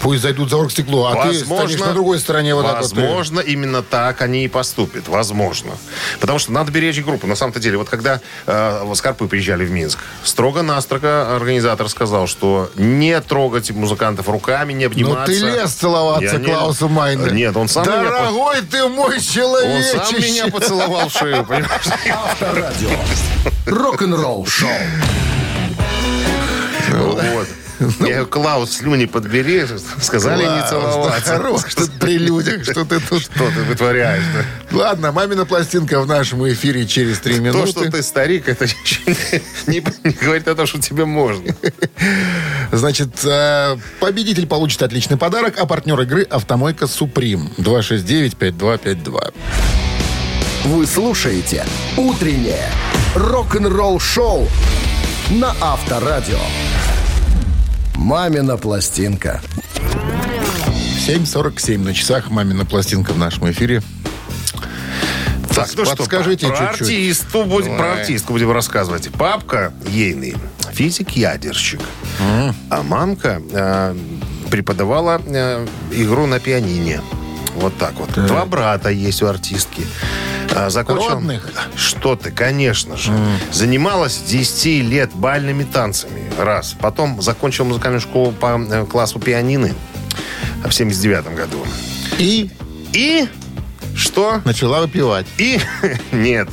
Пусть 0.00 0.22
зайдут 0.22 0.48
за 0.48 0.56
оргстекло, 0.56 1.08
а 1.08 1.28
ты 1.28 1.34
станешь 1.34 1.78
на 1.78 1.92
другой 1.92 2.18
стороне 2.18 2.54
вот 2.54 2.64
так 2.64 2.80
вот. 2.80 2.92
Возможно, 2.92 3.40
именно 3.40 3.82
так 3.82 4.22
они 4.22 4.46
и 4.46 4.48
поступят. 4.48 5.06
Возможно. 5.06 5.72
Потому 6.18 6.38
что 6.38 6.50
надо 6.50 6.72
беречь 6.72 6.98
группу. 7.04 7.26
На 7.26 7.36
самом-то 7.36 7.60
деле, 7.60 7.76
вот 7.76 7.90
когда 7.90 8.22
э, 8.46 8.92
Скорпы 8.94 9.26
приезжали 9.26 9.66
в 9.66 9.70
Минск, 9.70 9.98
строго-настрого 10.22 11.34
организатор 11.36 11.88
сказал, 11.88 12.26
что 12.26 12.70
не 12.76 13.20
трогать 13.20 13.70
музыкантов 13.70 14.28
руками, 14.28 14.72
не 14.72 14.84
Ну, 14.86 14.90
обниматься. 14.90 15.26
ты 15.32 15.38
лез 15.40 15.72
целоваться 15.72 16.24
Я 16.34 16.38
не- 16.38 16.44
Клаусу 16.44 16.88
Майне. 16.88 17.32
Нет, 17.32 17.56
он 17.56 17.68
сам 17.68 17.84
меня 17.86 18.02
Дорогой 18.04 18.60
ты 18.62 18.88
мой 18.88 19.16
Он 19.16 19.20
человечище. 19.20 19.98
сам 20.04 20.14
меня 20.20 20.46
поцеловал 20.48 21.08
в 21.08 21.12
шею, 21.12 21.44
понимаешь? 21.44 21.86
Авторадио. 22.12 22.90
Рок-н-ролл 23.66 24.46
шоу. 24.46 24.68
Вот. 26.90 27.48
Я 27.80 28.06
говорю, 28.06 28.26
Клаус, 28.26 28.72
слюни 28.72 29.06
подбери. 29.06 29.64
Сказали 30.00 30.42
не 30.42 30.68
целоваться. 30.68 31.36
хорош, 31.36 31.62
что 31.68 31.86
ты 31.86 31.92
при 31.98 32.18
людях, 32.18 32.64
что 32.64 32.84
ты 32.84 33.00
тут... 33.00 33.22
Что 33.22 33.50
ты 33.50 33.62
вытворяешь? 33.62 34.22
Ладно, 34.70 35.12
мамина 35.12 35.44
пластинка 35.44 36.00
в 36.00 36.06
нашем 36.06 36.46
эфире 36.48 36.86
через 36.86 37.18
три 37.18 37.36
То, 37.36 37.40
минуты. 37.40 37.70
что 37.70 37.90
ты 37.90 38.02
старик, 38.02 38.48
это 38.48 38.66
не, 39.66 39.80
говорит 40.20 40.48
о 40.48 40.54
том, 40.54 40.66
что 40.66 40.80
тебе 40.80 41.04
можно. 41.04 41.54
Значит, 42.72 43.24
э, 43.24 43.76
победитель 44.00 44.46
получит 44.46 44.82
отличный 44.82 45.16
подарок, 45.16 45.58
а 45.58 45.66
партнер 45.66 46.00
игры 46.00 46.22
«Автомойка 46.22 46.86
Суприм». 46.86 47.50
269-5252. 47.58 49.34
Вы 50.64 50.86
слушаете 50.86 51.66
«Утреннее 51.96 52.70
рок-н-ролл 53.14 54.00
шоу» 54.00 54.48
на 55.30 55.54
Авторадио. 55.60 56.38
«Мамина 57.94 58.56
пластинка». 58.56 59.40
7.47 61.06 61.78
на 61.78 61.94
часах. 61.94 62.30
Мамина 62.30 62.64
пластинка 62.64 63.12
в 63.12 63.18
нашем 63.18 63.50
эфире. 63.50 63.82
Так, 65.54 65.68
ну 65.76 65.84
что, 65.84 65.96
Подскажите 65.96 66.48
про, 66.48 66.56
про 66.56 66.66
чуть-чуть. 66.68 66.80
артисту 66.88 67.44
будем, 67.44 67.76
про 67.76 67.92
артистку 67.92 68.32
будем 68.32 68.50
рассказывать. 68.50 69.10
Папка 69.12 69.72
ейный, 69.86 70.34
физик-ядерщик. 70.72 71.80
А 72.70 72.82
мамка 72.82 73.40
э, 73.52 73.96
преподавала 74.50 75.20
э, 75.24 75.66
игру 75.92 76.26
на 76.26 76.40
пианине. 76.40 77.00
Вот 77.54 77.76
так 77.78 77.94
вот. 77.94 78.10
Два 78.12 78.44
брата 78.44 78.90
есть 78.90 79.22
у 79.22 79.26
артистки. 79.26 79.86
А, 80.54 80.70
Закончил... 80.70 81.10
Родных? 81.10 81.48
Что 81.76 82.16
ты, 82.16 82.30
конечно 82.30 82.96
же. 82.96 83.12
Занималась 83.52 84.14
с 84.14 84.22
10 84.22 84.84
лет 84.84 85.10
бальными 85.14 85.64
танцами. 85.64 86.30
Раз. 86.38 86.74
Потом 86.80 87.20
закончила 87.22 87.64
музыкальную 87.66 88.00
школу 88.00 88.32
по 88.32 88.58
э, 88.60 88.84
классу 88.86 89.18
пианины 89.18 89.74
в 90.64 90.72
79 90.72 91.34
году. 91.34 91.64
И 92.18 92.50
И 92.92 93.28
что? 93.96 94.40
начала 94.44 94.80
выпивать. 94.80 95.26
И 95.38 95.60
нет, 96.12 96.48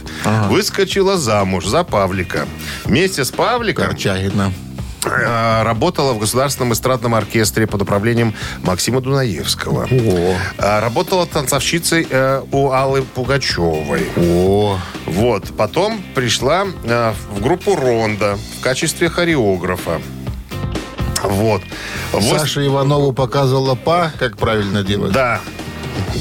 выскочила 0.49 1.17
замуж 1.17 1.65
за 1.65 1.83
Павлика. 1.83 2.47
Вместе 2.85 3.25
с 3.25 3.31
Павликом 3.31 3.85
Корчагина. 3.87 4.53
Э, 5.05 5.63
работала 5.63 6.13
в 6.13 6.19
Государственном 6.19 6.73
эстрадном 6.73 7.15
оркестре 7.15 7.67
под 7.67 7.81
управлением 7.81 8.33
Максима 8.63 9.01
Дунаевского. 9.01 9.87
О, 9.91 10.35
Э, 10.57 10.79
Работала 10.79 11.25
танцовщицей 11.25 12.07
э, 12.09 12.41
у 12.51 12.71
Аллы 12.71 13.01
Пугачевой. 13.03 14.07
о. 14.17 14.77
Вот. 15.05 15.45
Потом 15.57 16.01
пришла 16.15 16.65
в 16.65 17.41
группу 17.41 17.75
Ронда 17.75 18.37
в 18.59 18.63
качестве 18.63 19.09
хореографа. 19.09 20.01
Вот. 21.23 21.61
Саша 22.19 22.65
Иванову 22.65 23.13
показывала 23.13 23.75
па, 23.75 24.11
как 24.19 24.37
правильно 24.37 24.83
делать. 24.83 25.11
Да. 25.11 25.39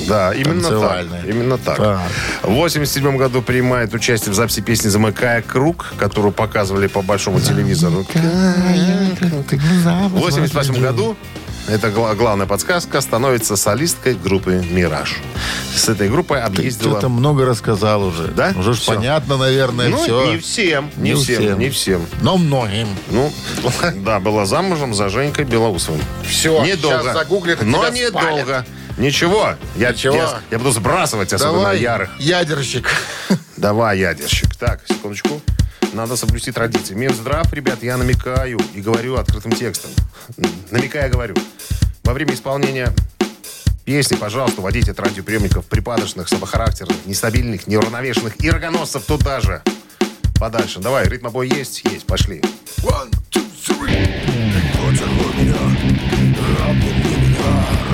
Да, 0.08 0.32
именно 0.32 0.68
так. 0.80 1.04
Именно 1.26 1.58
так. 1.58 1.76
Так. 1.76 2.00
В 2.42 2.50
87 2.52 3.16
году 3.16 3.42
принимает 3.42 3.92
участие 3.94 4.32
в 4.32 4.34
записи 4.34 4.60
песни 4.60 4.88
«Замыкая 4.88 5.42
круг», 5.42 5.94
которую 5.98 6.32
показывали 6.32 6.86
по 6.86 7.02
большому 7.02 7.40
телевизору. 7.40 8.04
В 10.08 10.18
88 10.20 10.80
году, 10.80 11.16
это 11.68 11.90
гла- 11.90 12.14
главная 12.14 12.46
подсказка, 12.46 13.00
становится 13.00 13.56
солисткой 13.56 14.14
группы 14.14 14.64
«Мираж». 14.70 15.16
С 15.74 15.88
этой 15.88 16.08
группой 16.08 16.38
Ты 16.38 16.44
объездила... 16.44 16.92
что-то 16.92 17.08
много 17.08 17.44
рассказал 17.46 18.02
уже. 18.04 18.28
Да? 18.28 18.52
Уже 18.56 18.74
ж 18.74 18.78
Всё. 18.78 18.94
понятно, 18.94 19.36
наверное, 19.36 19.88
Ну, 19.88 20.02
все. 20.02 20.32
не 20.32 20.38
всем, 20.38 20.90
не, 20.96 21.10
Не 21.10 21.14
всем, 21.16 21.42
всем. 21.42 21.58
не 21.58 21.70
всем. 21.70 22.06
Но 22.22 22.36
многим. 22.36 22.88
Ну, 23.10 23.32
да, 24.04 24.18
была 24.20 24.46
замужем 24.46 24.94
за 24.94 25.08
Женькой 25.08 25.44
Белоусовым. 25.44 26.00
Всё, 26.26 26.64
недолго. 26.64 27.02
щас 27.04 27.12
загуглят, 27.14 27.62
и 27.62 27.64
Но 27.64 27.88
недолго. 27.88 28.64
Ничего, 29.00 29.54
я, 29.76 29.92
Ничего. 29.92 30.14
Я, 30.14 30.42
я 30.50 30.58
буду 30.58 30.72
сбрасывать, 30.72 31.32
особенно 31.32 31.60
Давай, 31.60 31.80
ярых. 31.80 32.10
ядерщик. 32.18 32.86
Давай, 33.56 33.98
ядерщик. 33.98 34.54
Так, 34.56 34.82
секундочку. 34.86 35.40
Надо 35.94 36.16
соблюсти 36.16 36.52
традиции. 36.52 36.92
Минздрав, 36.92 37.50
ребят, 37.54 37.82
я 37.82 37.96
намекаю 37.96 38.60
и 38.74 38.82
говорю 38.82 39.16
открытым 39.16 39.52
текстом. 39.52 39.90
Намекая, 40.70 41.08
говорю. 41.08 41.34
Во 42.04 42.12
время 42.12 42.34
исполнения 42.34 42.92
песни, 43.86 44.16
пожалуйста, 44.16 44.60
уводите 44.60 44.90
от 44.90 45.00
радиоприемников 45.00 45.64
припадочных, 45.64 46.28
слабохарактерных, 46.28 47.06
нестабильных, 47.06 47.66
неуравновешенных 47.66 48.34
и 48.44 48.50
рогоносцев 48.50 49.06
туда 49.06 49.40
же. 49.40 49.62
Подальше. 50.38 50.78
Давай, 50.78 51.08
ритмобой 51.08 51.48
есть? 51.48 51.82
Есть, 51.84 52.04
пошли. 52.04 52.42
One, 52.82 53.10
two, 53.30 53.46
three. 53.66 54.00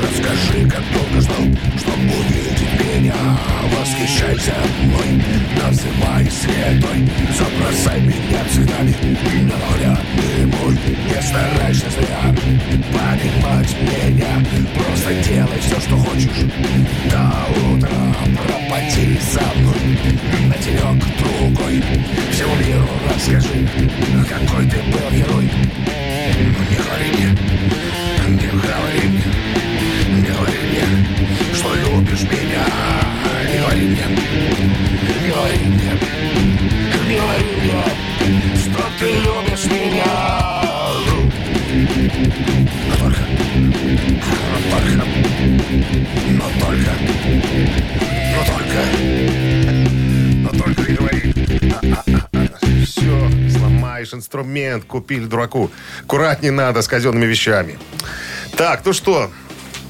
Расскажи, 0.02 0.68
как 0.68 0.82
долго 0.92 1.20
ждал, 1.20 1.46
чтоб 1.78 1.96
увидеть 1.96 2.66
меня 2.96 3.14
а 3.14 3.66
Восхищайся 3.66 4.54
мной, 4.82 5.22
называй 5.60 6.30
светой 6.30 7.08
Забросай 7.36 8.00
меня 8.00 8.42
цветами, 8.52 8.94
но 9.42 9.54
вряд 9.76 10.04
мой. 10.60 10.74
Не 10.74 11.22
старайся 11.22 11.86
зря 11.90 12.34
понимать 12.92 13.76
меня 13.82 14.44
Просто 14.74 15.14
делай 15.28 15.58
все, 15.60 15.80
что 15.80 15.96
хочешь. 15.96 16.44
До 17.10 17.32
утра 17.72 18.16
пропади 18.46 19.18
со 19.32 19.40
мной 19.58 19.98
Натерек 20.48 21.04
другой. 21.18 21.82
Всему 22.30 22.54
миру 22.56 22.88
расскажи, 23.12 23.68
какой 24.28 24.66
ты 24.66 24.76
был 24.90 25.10
герой. 25.10 25.50
Не 26.36 26.76
говори 26.76 27.10
мне, 27.12 27.38
не 28.28 28.46
говори 28.48 29.08
мне 29.08 29.65
любишь 32.16 32.30
меня 32.30 32.64
говори 33.58 33.86
мне, 33.86 34.06
не 34.06 35.28
говори 35.28 35.58
мне 35.58 35.92
Не 37.08 37.16
говори 37.16 37.52
мне, 37.62 37.82
что 38.56 38.82
ты 38.98 39.06
любишь 39.06 39.66
меня 39.66 40.62
Но 41.68 42.96
только, 42.98 43.24
но 43.50 44.68
только, 44.70 45.04
но 46.30 46.46
только, 46.60 46.92
но 48.32 48.40
только 48.46 48.80
Но 50.40 50.50
только 50.58 50.82
не 50.90 50.96
говори. 50.96 51.22
Все, 52.84 53.16
сломаешь 53.50 54.14
инструмент, 54.14 54.84
купили 54.84 55.24
дураку. 55.24 55.70
Аккуратнее 56.04 56.52
надо 56.52 56.82
с 56.82 56.88
казенными 56.88 57.26
вещами. 57.26 57.78
Так, 58.56 58.82
ну 58.84 58.92
что, 58.92 59.30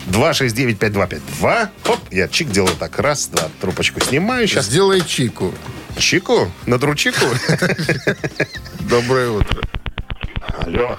269-5252. 0.07 1.69
Оп, 1.89 1.99
я 2.11 2.29
чик 2.29 2.49
делаю 2.51 2.75
так. 2.79 2.99
Раз, 2.99 3.27
два, 3.29 3.49
трубочку 3.61 4.01
снимаю. 4.01 4.47
Сейчас 4.47 4.67
Сделай 4.67 5.01
чику. 5.03 5.53
чику, 5.99 6.51
надру 6.67 6.95
чику. 6.95 7.27
Доброе 8.81 9.31
утро. 9.31 9.61
Алло. 10.65 10.99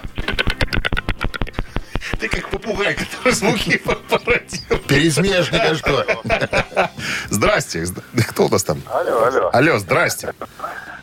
Ты 2.19 2.27
как 2.29 2.49
попугай, 2.49 2.95
который 2.95 3.31
звуки 3.33 3.77
породил. 4.09 4.77
Пересмешник, 4.87 5.61
а 5.61 5.75
что? 5.75 6.91
Здрасте. 7.29 7.83
Зд- 7.83 8.01
Кто 8.27 8.45
у 8.45 8.49
нас 8.49 8.63
там? 8.63 8.81
Алло, 8.87 9.23
алло. 9.25 9.49
Алло, 9.53 9.77
здрасте. 9.79 10.33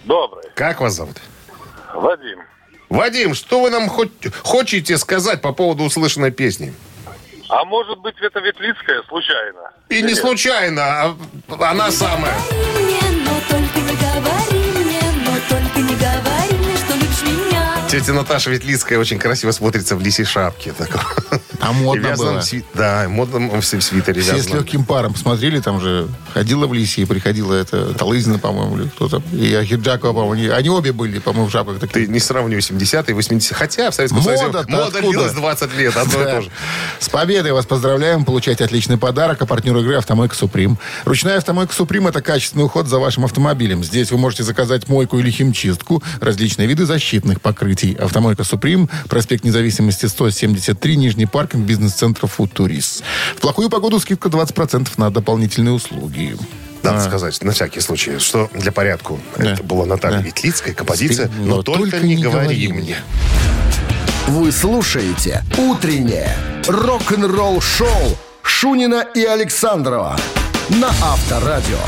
Добрый. 0.04 0.44
Как 0.54 0.80
вас 0.80 0.94
зовут? 0.94 1.16
Вадим. 1.94 2.40
Вадим, 2.90 3.34
что 3.34 3.60
вы 3.62 3.70
нам 3.70 3.88
хоть, 3.88 4.10
хотите 4.44 4.98
сказать 4.98 5.40
по 5.40 5.52
поводу 5.52 5.84
услышанной 5.84 6.30
песни? 6.32 6.74
А 7.54 7.64
может 7.66 8.00
быть, 8.00 8.16
это 8.20 8.40
Ветлицкая 8.40 9.00
случайно? 9.08 9.70
И 9.88 10.02
не 10.02 10.14
случайно, 10.16 10.82
а 10.82 11.16
она 11.60 11.88
самая. 11.92 12.34
Мне, 12.50 13.00
но 13.24 13.38
только 13.48 13.78
не 13.78 13.94
говори 13.94 14.72
мне, 14.74 15.00
но 15.24 15.32
только 15.48 15.78
не 15.78 15.94
говори 15.94 16.63
Тетя 17.94 18.12
Наташа 18.12 18.50
Ветлицкая 18.50 18.98
очень 18.98 19.20
красиво 19.20 19.52
смотрится 19.52 19.94
в 19.94 20.00
лисей 20.00 20.24
шапке. 20.24 20.72
такой. 20.72 21.00
А 21.60 21.70
И 21.70 21.74
модно 21.74 22.16
было. 22.16 22.38
сви- 22.40 22.64
Да, 22.74 23.06
модно 23.08 23.60
в 23.60 23.64
свитере 23.64 24.20
Все 24.20 24.32
с 24.32 24.36
вязаном. 24.36 24.58
легким 24.58 24.84
паром 24.84 25.12
посмотрели, 25.12 25.60
там 25.60 25.80
же 25.80 26.08
ходила 26.32 26.66
в 26.66 26.74
лисе 26.74 27.02
и 27.02 27.04
приходила 27.04 27.54
это 27.54 27.94
Талызина, 27.94 28.38
по-моему, 28.40 28.78
или 28.80 28.88
кто 28.88 29.08
там. 29.08 29.22
И 29.32 29.54
Ахиджакова, 29.54 30.12
по-моему. 30.12 30.52
Они, 30.52 30.68
обе 30.68 30.92
были, 30.92 31.20
по-моему, 31.20 31.46
в 31.48 31.52
шапках 31.52 31.78
Ты 31.78 31.86
таких. 31.86 32.08
не 32.08 32.18
сравнивай 32.18 32.60
70-е, 32.60 33.14
80-е. 33.14 33.56
Хотя 33.56 33.90
в 33.90 33.94
Советском 33.94 34.22
Союзе 34.22 34.46
мода 34.46 34.64
длилась 35.00 35.32
20 35.32 35.74
лет, 35.76 35.96
одно 35.96 36.20
и 36.20 36.24
Да. 36.24 36.30
то 36.32 36.40
же. 36.42 36.50
С 36.98 37.08
победой 37.08 37.52
вас 37.52 37.64
поздравляем. 37.64 38.24
Получайте 38.24 38.64
отличный 38.64 38.98
подарок. 38.98 39.40
А 39.40 39.46
партнер 39.46 39.76
игры 39.76 39.94
«Автомойка 39.96 40.34
Суприм». 40.34 40.78
Ручная 41.04 41.38
«Автомойка 41.38 41.72
Суприм»— 41.72 42.06
это 42.08 42.20
качественный 42.20 42.64
уход 42.64 42.88
за 42.88 42.98
вашим 42.98 43.24
автомобилем. 43.24 43.84
Здесь 43.84 44.10
вы 44.10 44.18
можете 44.18 44.42
заказать 44.42 44.88
мойку 44.88 45.18
или 45.20 45.30
химчистку, 45.30 46.02
различные 46.20 46.66
виды 46.66 46.84
защитных 46.84 47.40
покрытий. 47.40 47.83
«Автомойка 47.92 48.44
Суприм», 48.44 48.88
проспект 49.08 49.44
Независимости 49.44 50.06
173, 50.06 50.96
Нижний 50.96 51.26
паркинг, 51.26 51.66
бизнес-центр 51.66 52.26
«Футурис». 52.26 53.02
В 53.36 53.40
плохую 53.40 53.68
погоду 53.68 54.00
скидка 54.00 54.28
20% 54.28 54.88
на 54.96 55.10
дополнительные 55.10 55.72
услуги. 55.74 56.36
Надо 56.82 56.98
А. 56.98 57.00
сказать, 57.00 57.42
на 57.42 57.52
всякий 57.52 57.80
случай, 57.80 58.18
что 58.18 58.50
для 58.54 58.70
порядку 58.72 59.18
Да. 59.36 59.52
это 59.52 59.62
была 59.62 59.86
Наталья 59.86 60.18
Да. 60.18 60.22
Ветлицкая, 60.22 60.74
композиция, 60.74 61.30
но, 61.38 61.56
Но 61.56 61.62
только, 61.62 61.90
только 61.90 62.00
не 62.06 62.14
не 62.16 62.22
говори 62.22 62.66
говори 62.66 62.82
мне. 62.82 62.96
Вы 64.28 64.52
слушаете 64.52 65.42
«Утреннее 65.58 66.34
рок-н-ролл-шоу» 66.66 68.16
Шунина 68.42 69.06
и 69.14 69.22
Александрова 69.24 70.18
на 70.68 70.88
Авторадио. 70.88 71.78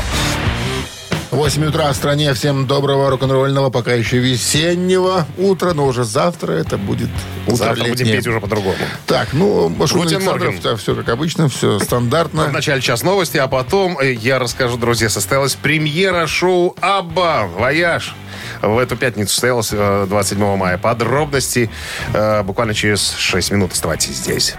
8 1.37 1.65
утра 1.65 1.93
в 1.93 1.95
стране. 1.95 2.33
Всем 2.33 2.65
доброго 2.65 3.11
рок-н-ролльного, 3.11 3.69
пока 3.69 3.93
еще 3.93 4.17
весеннего 4.17 5.27
утра, 5.37 5.75
но 5.75 5.85
уже 5.85 6.03
завтра 6.03 6.53
это 6.53 6.79
будет 6.79 7.09
утро 7.45 7.57
Завтра 7.57 7.83
будем 7.83 7.93
летнее. 7.93 8.15
петь 8.15 8.25
уже 8.25 8.41
по-другому. 8.41 8.75
Так, 9.05 9.33
ну, 9.33 9.71
Шунин, 9.85 10.07
Александров, 10.07 10.59
да, 10.63 10.75
все 10.75 10.95
как 10.95 11.09
обычно, 11.09 11.47
все 11.47 11.77
стандартно. 11.77 12.45
В 12.45 12.53
начале 12.53 12.81
час 12.81 13.03
новости, 13.03 13.37
а 13.37 13.47
потом 13.47 13.99
э, 13.99 14.13
я 14.13 14.39
расскажу, 14.39 14.77
друзья, 14.77 15.09
состоялась 15.09 15.53
премьера 15.53 16.25
шоу 16.25 16.75
«ABBA 16.81 17.45
Voyage». 17.45 18.15
В 18.63 18.79
эту 18.79 18.97
пятницу 18.97 19.29
состоялась 19.29 19.69
э, 19.71 20.07
27 20.09 20.55
мая. 20.55 20.79
Подробности 20.79 21.69
э, 22.15 22.41
буквально 22.41 22.73
через 22.73 23.11
6 23.11 23.51
минут. 23.51 23.73
Оставайтесь 23.73 24.15
здесь. 24.15 24.55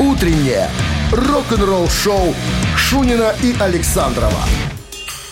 Утреннее 0.00 0.68
рок-н-ролл-шоу 1.12 2.34
Шунина 2.76 3.32
и 3.44 3.54
Александрова 3.60 4.42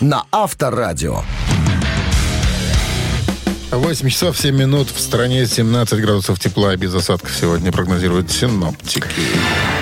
на 0.01 0.25
Авторадио. 0.31 1.23
8 3.71 4.09
часов 4.09 4.39
7 4.39 4.55
минут 4.55 4.89
в 4.91 5.01
стране 5.01 5.47
17 5.47 6.01
градусов 6.01 6.39
тепла 6.39 6.75
и 6.75 6.77
без 6.77 6.95
осадков 6.95 7.35
сегодня 7.35 7.73
прогнозируют 7.73 8.31
синоптики. 8.31 9.09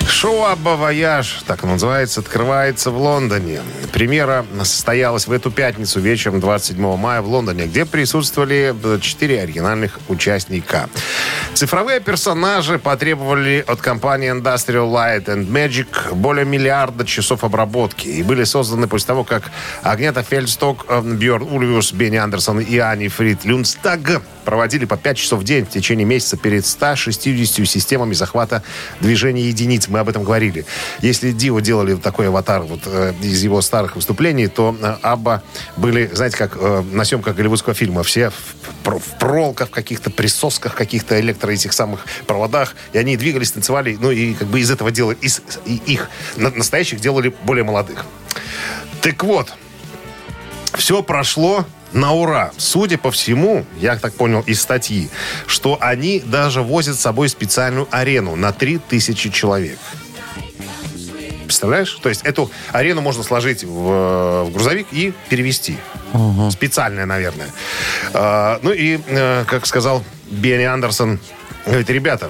Шоу 0.07 0.43
«ABBA 0.45 0.75
Voyage», 0.75 1.43
так 1.45 1.63
оно 1.63 1.73
называется, 1.73 2.19
открывается 2.19 2.91
в 2.91 2.97
Лондоне. 2.97 3.61
Премьера 3.91 4.45
состоялась 4.63 5.27
в 5.27 5.31
эту 5.31 5.51
пятницу 5.51 5.99
вечером 5.99 6.39
27 6.39 6.97
мая 6.97 7.21
в 7.21 7.27
Лондоне, 7.27 7.65
где 7.65 7.85
присутствовали 7.85 8.73
четыре 9.01 9.41
оригинальных 9.41 9.99
участника. 10.07 10.89
Цифровые 11.53 11.99
персонажи 11.99 12.79
потребовали 12.79 13.63
от 13.65 13.81
компании 13.81 14.31
Industrial 14.31 14.91
Light 14.91 15.25
and 15.25 15.47
Magic 15.47 16.13
более 16.13 16.45
миллиарда 16.45 17.05
часов 17.05 17.43
обработки 17.43 18.07
и 18.07 18.23
были 18.23 18.43
созданы 18.43 18.87
после 18.87 19.07
того, 19.07 19.23
как 19.23 19.51
Агнета 19.81 20.23
Фельдсток, 20.23 20.85
э, 20.87 21.01
Бьорн 21.01 21.47
Ульвиус, 21.51 21.93
Бенни 21.93 22.17
Андерсон 22.17 22.59
и 22.59 22.77
Ани 22.77 23.07
Фрид 23.07 23.45
Люнстаг 23.45 24.21
проводили 24.45 24.85
по 24.85 24.95
5 24.95 25.17
часов 25.17 25.41
в 25.41 25.43
день 25.43 25.65
в 25.65 25.69
течение 25.69 26.05
месяца 26.05 26.37
перед 26.37 26.65
160 26.65 27.67
системами 27.67 28.13
захвата 28.13 28.63
движения 29.01 29.41
единиц. 29.47 29.87
Мы 29.87 29.99
об 29.99 30.07
этом 30.07 30.23
говорили. 30.23 30.65
Если 31.01 31.31
Дио 31.31 31.59
делали 31.59 31.95
такой 31.95 32.27
аватар 32.27 32.61
вот, 32.61 32.81
э, 32.85 33.13
из 33.21 33.43
его 33.43 33.61
старых 33.61 33.95
выступлений, 33.95 34.47
то 34.47 34.75
э, 34.79 34.95
Абба 35.01 35.43
были, 35.75 36.09
знаете, 36.13 36.37
как 36.37 36.57
э, 36.59 36.83
на 36.91 37.03
съемках 37.03 37.35
голливудского 37.35 37.73
фильма. 37.73 38.03
Все 38.03 38.29
в, 38.29 38.35
про- 38.83 38.99
в 38.99 39.19
проволоках 39.19 39.69
каких-то, 39.71 40.09
присосках 40.11 40.75
каких-то 40.75 41.19
электро 41.19 41.51
этих 41.51 41.73
самых 41.73 42.05
проводах. 42.27 42.75
И 42.93 42.97
они 42.97 43.17
двигались, 43.17 43.51
танцевали. 43.51 43.97
Ну 43.99 44.11
и 44.11 44.33
как 44.33 44.47
бы 44.47 44.59
из 44.59 44.69
этого 44.71 44.91
делали, 44.91 45.17
из, 45.21 45.41
и 45.65 45.75
их 45.85 46.09
на- 46.37 46.51
настоящих 46.51 46.99
делали 46.99 47.33
более 47.43 47.63
молодых. 47.63 48.05
Так 49.01 49.23
вот, 49.23 49.53
все 50.73 51.01
прошло 51.03 51.65
на 51.93 52.13
ура. 52.13 52.51
Судя 52.57 52.97
по 52.97 53.11
всему, 53.11 53.65
я 53.79 53.97
так 53.97 54.13
понял 54.13 54.41
из 54.41 54.61
статьи, 54.61 55.09
что 55.47 55.77
они 55.79 56.19
даже 56.19 56.61
возят 56.61 56.97
с 56.97 57.01
собой 57.01 57.29
специальную 57.29 57.87
арену 57.91 58.35
на 58.35 58.51
3000 58.51 59.29
человек. 59.29 59.79
Представляешь? 61.45 61.93
То 62.01 62.09
есть 62.09 62.21
эту 62.23 62.51
арену 62.71 63.01
можно 63.01 63.23
сложить 63.23 63.63
в, 63.63 64.45
в 64.45 64.49
грузовик 64.51 64.87
и 64.91 65.13
перевести. 65.29 65.77
Специальная, 66.49 67.05
наверное. 67.05 67.47
А, 68.13 68.59
ну 68.61 68.71
и, 68.71 68.99
э, 69.05 69.43
как 69.45 69.65
сказал 69.65 70.03
Бенни 70.25 70.63
Андерсон, 70.63 71.19
говорит, 71.65 71.89
ребята, 71.89 72.29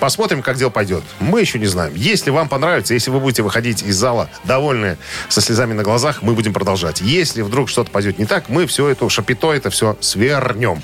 посмотрим, 0.00 0.42
как 0.42 0.56
дело 0.56 0.70
пойдет. 0.70 1.02
Мы 1.20 1.40
еще 1.40 1.58
не 1.58 1.66
знаем. 1.66 1.94
Если 1.94 2.30
вам 2.30 2.48
понравится, 2.48 2.94
если 2.94 3.10
вы 3.10 3.20
будете 3.20 3.42
выходить 3.42 3.82
из 3.82 3.96
зала 3.96 4.30
довольны, 4.44 4.96
со 5.28 5.40
слезами 5.40 5.72
на 5.72 5.82
глазах, 5.82 6.22
мы 6.22 6.34
будем 6.34 6.52
продолжать. 6.52 7.00
Если 7.00 7.42
вдруг 7.42 7.68
что-то 7.68 7.90
пойдет 7.90 8.18
не 8.18 8.26
так, 8.26 8.48
мы 8.48 8.66
все 8.66 8.88
это 8.88 9.08
шапито, 9.08 9.52
это 9.52 9.70
все 9.70 9.96
свернем. 10.00 10.82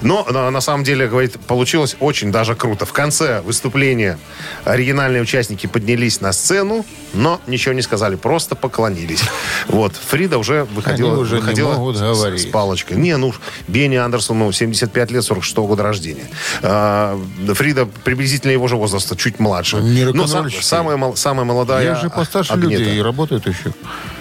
Но 0.00 0.24
на, 0.30 0.50
на 0.50 0.60
самом 0.60 0.84
деле, 0.84 1.08
говорит, 1.08 1.38
получилось 1.46 1.96
очень 2.00 2.32
даже 2.32 2.54
круто. 2.54 2.86
В 2.86 2.92
конце 2.92 3.40
выступления 3.42 4.18
оригинальные 4.64 5.22
участники 5.22 5.66
поднялись 5.66 6.20
на 6.20 6.32
сцену, 6.32 6.84
но 7.14 7.40
ничего 7.46 7.74
не 7.74 7.82
сказали, 7.82 8.16
просто 8.16 8.54
поклонились. 8.54 9.22
Вот. 9.68 9.94
Фрида 9.94 10.38
уже 10.38 10.64
выходила, 10.64 11.12
Они 11.12 11.20
уже 11.22 11.34
не 11.36 11.40
выходила 11.40 11.72
могут 11.74 11.96
с- 11.96 12.00
говорить. 12.00 12.42
с 12.42 12.46
палочкой. 12.46 12.96
Не, 12.96 13.16
ну, 13.16 13.32
Бенни 13.68 13.96
Андерсону 13.96 14.52
75 14.52 15.10
лет, 15.10 15.24
46 15.24 15.56
года 15.66 15.82
рождения. 15.82 16.26
А, 16.62 17.20
Фрида 17.54 17.86
приблизительно 18.04 18.52
его 18.52 18.68
же 18.68 18.76
возраста, 18.76 19.16
чуть 19.16 19.38
младше. 19.40 19.76
Не 19.76 20.04
Но 20.12 20.26
сам- 20.26 20.50
самая, 20.50 21.14
самая 21.16 21.44
молодая 21.44 21.90
Есть 21.90 22.02
же 22.02 22.10
постарше 22.10 22.52
Агнета. 22.52 22.82
люди 22.82 22.96
и 22.98 23.00
работают 23.02 23.46
еще. 23.46 23.72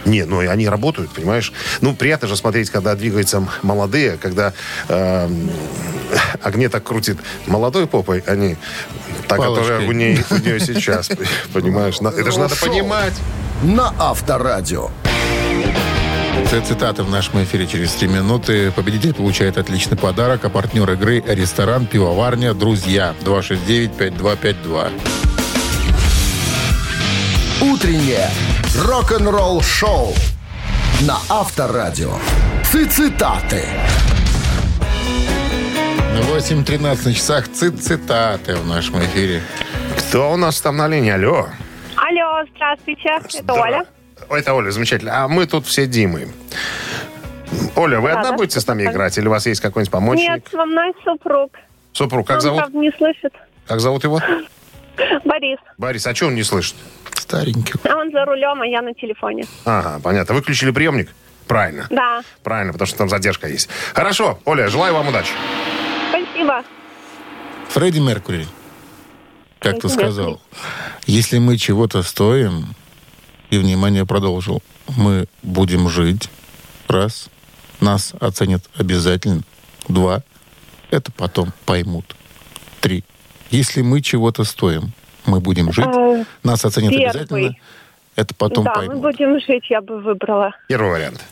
Не, 0.06 0.26
ну 0.26 0.42
и 0.42 0.48
они 0.48 0.68
работают, 0.68 1.12
понимаешь? 1.12 1.52
Ну, 1.82 1.94
приятно 1.96 2.28
же 2.28 2.36
смотреть, 2.36 2.70
когда 2.70 2.96
двигаются 2.96 3.46
молодые, 3.64 4.18
когда 4.18 4.54
э, 4.88 5.29
огне 6.44 6.70
так 6.70 6.84
крутит 6.84 7.18
молодой 7.48 7.88
попой, 7.88 8.24
а 8.28 8.36
не 8.36 8.58
та, 9.28 9.36
которая 9.38 9.88
у, 9.88 9.92
ней, 9.92 10.24
у 10.30 10.36
нее 10.38 10.60
сейчас. 10.60 11.10
Понимаешь? 11.54 12.00
На- 12.02 12.10
Это 12.10 12.32
же 12.32 12.40
надо 12.40 12.56
понимать. 12.56 13.14
На 13.64 13.94
Авторадио. 14.00 14.90
Это 16.46 16.62
цитаты 16.62 17.04
в 17.04 17.10
нашем 17.10 17.44
эфире 17.44 17.68
через 17.68 17.92
3 17.92 18.08
минуты. 18.08 18.72
Победитель 18.72 19.14
получает 19.14 19.58
отличный 19.58 19.98
подарок, 19.98 20.46
а 20.46 20.50
партнер 20.50 20.90
игры– 20.92 21.24
ресторан, 21.28 21.86
пивоварня, 21.86 22.54
друзья. 22.54 23.14
269-5252. 23.24 24.90
Утреннее 27.62 28.30
рок-н-ролл-шоу 28.86 30.14
на 31.02 31.18
Авторадио. 31.28 32.14
Цитаты. 32.72 33.66
8.13 36.40 37.06
на 37.06 37.14
часах. 37.14 37.48
Цит 37.50 37.82
цитаты 37.84 38.56
в 38.56 38.66
нашем 38.66 39.00
эфире. 39.02 39.42
Кто 39.98 40.32
у 40.32 40.38
нас 40.38 40.62
там 40.62 40.78
на 40.78 40.88
линии? 40.88 41.12
Алло. 41.12 41.48
Алло, 41.98 42.44
здравствуйте, 42.56 43.10
это 43.40 43.54
Оля. 43.54 43.86
Это 44.30 44.54
Оля, 44.54 44.72
замечательно. 44.72 45.24
А 45.24 45.28
мы 45.28 45.46
тут 45.48 45.66
все 45.66 45.86
Димы. 45.86 46.30
Оля, 47.76 48.00
вы 48.00 48.10
Да, 48.10 48.20
одна 48.20 48.32
да, 48.32 48.38
будете 48.38 48.60
с 48.60 48.68
нами 48.68 48.84
играть? 48.84 49.18
Или 49.18 49.28
у 49.28 49.32
вас 49.32 49.46
есть 49.48 49.60
какой-нибудь 49.62 49.92
помощник? 49.92 50.30
Нет, 50.30 50.48
со 50.52 50.66
мной 50.66 50.94
супруг. 51.04 51.52
Супруг, 51.94 52.28
как 52.28 52.38
Он, 52.38 52.42
зовут? 52.42 52.60
правда, 52.60 52.78
не 52.78 52.92
слышит. 52.92 53.34
Как 53.68 53.80
зовут 53.80 54.04
его? 54.04 54.20
Борис. 55.26 55.58
Борис, 55.78 56.08
а 56.08 56.16
что 56.16 56.28
он 56.28 56.36
не 56.36 56.44
слышит? 56.44 56.76
Старенький. 57.16 57.74
А 57.88 57.96
он 57.98 58.12
за 58.12 58.26
рулем, 58.26 58.62
а 58.62 58.66
я 58.66 58.82
на 58.82 58.94
телефоне. 58.94 59.46
Ага, 59.66 60.00
понятно. 60.04 60.36
Выключили 60.36 60.72
приемник? 60.72 61.10
Правильно. 61.50 61.88
Да, 61.90 62.22
Правильно, 62.44 62.74
потому 62.74 62.88
что 62.88 63.00
там 63.00 63.10
задержка 63.10 63.48
есть. 63.48 63.70
Хорошо, 63.96 64.40
Оля, 64.46 64.68
желаю 64.70 64.94
вам 64.94 65.08
удачи. 65.08 65.32
спасибо. 66.10 66.64
Фредди 67.70 67.98
Меркури. 68.00 68.46
Как 69.58 69.80
ты 69.80 69.90
сказал. 69.90 70.40
Если 71.08 71.40
мы 71.40 71.58
чего-то 71.58 72.04
стоим, 72.04 72.76
и, 73.50 73.58
внимание, 73.58 74.06
продолжил, 74.06 74.62
мы 74.96 75.26
будем 75.42 75.90
жить, 75.90 76.30
раз, 76.88 77.30
нас 77.82 78.14
оценят 78.20 78.62
обязательно, 78.78 79.42
два, 79.88 80.22
это 80.92 81.12
потом 81.12 81.52
поймут, 81.66 82.16
три, 82.80 83.04
если 83.50 83.82
мы 83.82 84.02
чего-то 84.02 84.44
стоим, 84.44 84.92
мы 85.26 85.40
будем 85.40 85.74
жить, 85.74 85.88
нас 86.44 86.64
оценят 86.64 86.92
первый. 86.92 87.10
обязательно, 87.10 87.56
это 88.16 88.36
потом 88.36 88.66
да, 88.66 88.72
мы 88.72 88.86
поймут. 88.86 89.02
будем 89.02 89.40
жить, 89.42 89.68
я 89.72 89.82
бы 89.82 90.00
выбрала. 90.00 90.52
Первый 90.68 90.92
вариант. 90.92 91.26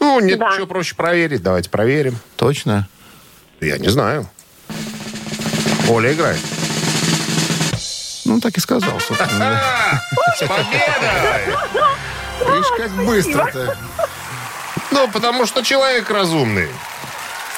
Ну, 0.00 0.20
нет, 0.20 0.38
Да. 0.38 0.52
что 0.52 0.66
проще 0.66 0.94
проверить. 0.94 1.42
Давайте 1.42 1.70
проверим. 1.70 2.18
Точно? 2.36 2.88
Я 3.60 3.78
не 3.78 3.88
знаю. 3.88 4.28
Оля 5.88 6.12
играет. 6.12 6.40
Ну, 8.24 8.40
так 8.40 8.56
и 8.56 8.60
сказал, 8.60 8.98
собственно. 9.00 9.60
С 10.36 10.40
победой! 10.40 11.54
Видишь, 12.54 12.72
как 12.76 12.90
быстро-то. 13.06 13.76
Ну, 14.90 15.08
потому 15.08 15.46
что 15.46 15.62
человек 15.62 16.10
разумный. 16.10 16.68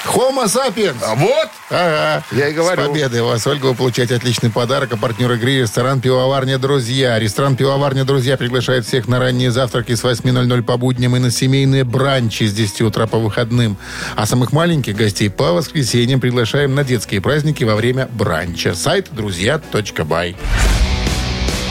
Homo 0.05 0.45
sapiens. 0.45 0.97
А 1.03 1.15
вот, 1.15 1.49
Ага. 1.69 2.23
Я 2.31 2.47
и 2.47 2.53
говорю. 2.53 2.83
С 2.83 2.87
победой 2.87 3.21
вас, 3.21 3.45
Ольга, 3.45 3.67
вы 3.67 3.75
получаете 3.75 4.15
отличный 4.15 4.49
подарок. 4.49 4.93
А 4.93 4.97
партнер 4.97 5.31
игры 5.33 5.59
ресторан 5.59 6.01
«Пивоварня 6.01 6.57
Друзья». 6.57 7.19
Ресторан 7.19 7.55
«Пивоварня 7.55 8.05
Друзья» 8.05 8.37
приглашает 8.37 8.85
всех 8.85 9.07
на 9.07 9.19
ранние 9.19 9.51
завтраки 9.51 9.93
с 9.93 10.03
8.00 10.03 10.63
по 10.63 10.77
будням 10.77 11.15
и 11.15 11.19
на 11.19 11.31
семейные 11.31 11.83
бранчи 11.83 12.45
с 12.45 12.53
10 12.53 12.81
утра 12.81 13.07
по 13.07 13.19
выходным. 13.19 13.77
А 14.15 14.25
самых 14.25 14.51
маленьких 14.51 14.95
гостей 14.95 15.29
по 15.29 15.51
воскресеньям 15.51 16.19
приглашаем 16.19 16.73
на 16.73 16.83
детские 16.83 17.21
праздники 17.21 17.63
во 17.63 17.75
время 17.75 18.07
бранча. 18.11 18.73
Сайт 18.75 19.07
друзья.бай. 19.11 20.35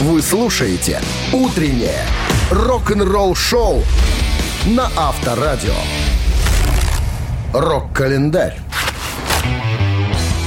Вы 0.01 0.23
слушаете 0.23 1.01
«Утреннее 1.33 2.05
рок-н-ролл-шоу» 2.51 3.83
на 4.67 4.89
Авторадио. 4.97 5.75
Рок-календарь. 7.53 8.59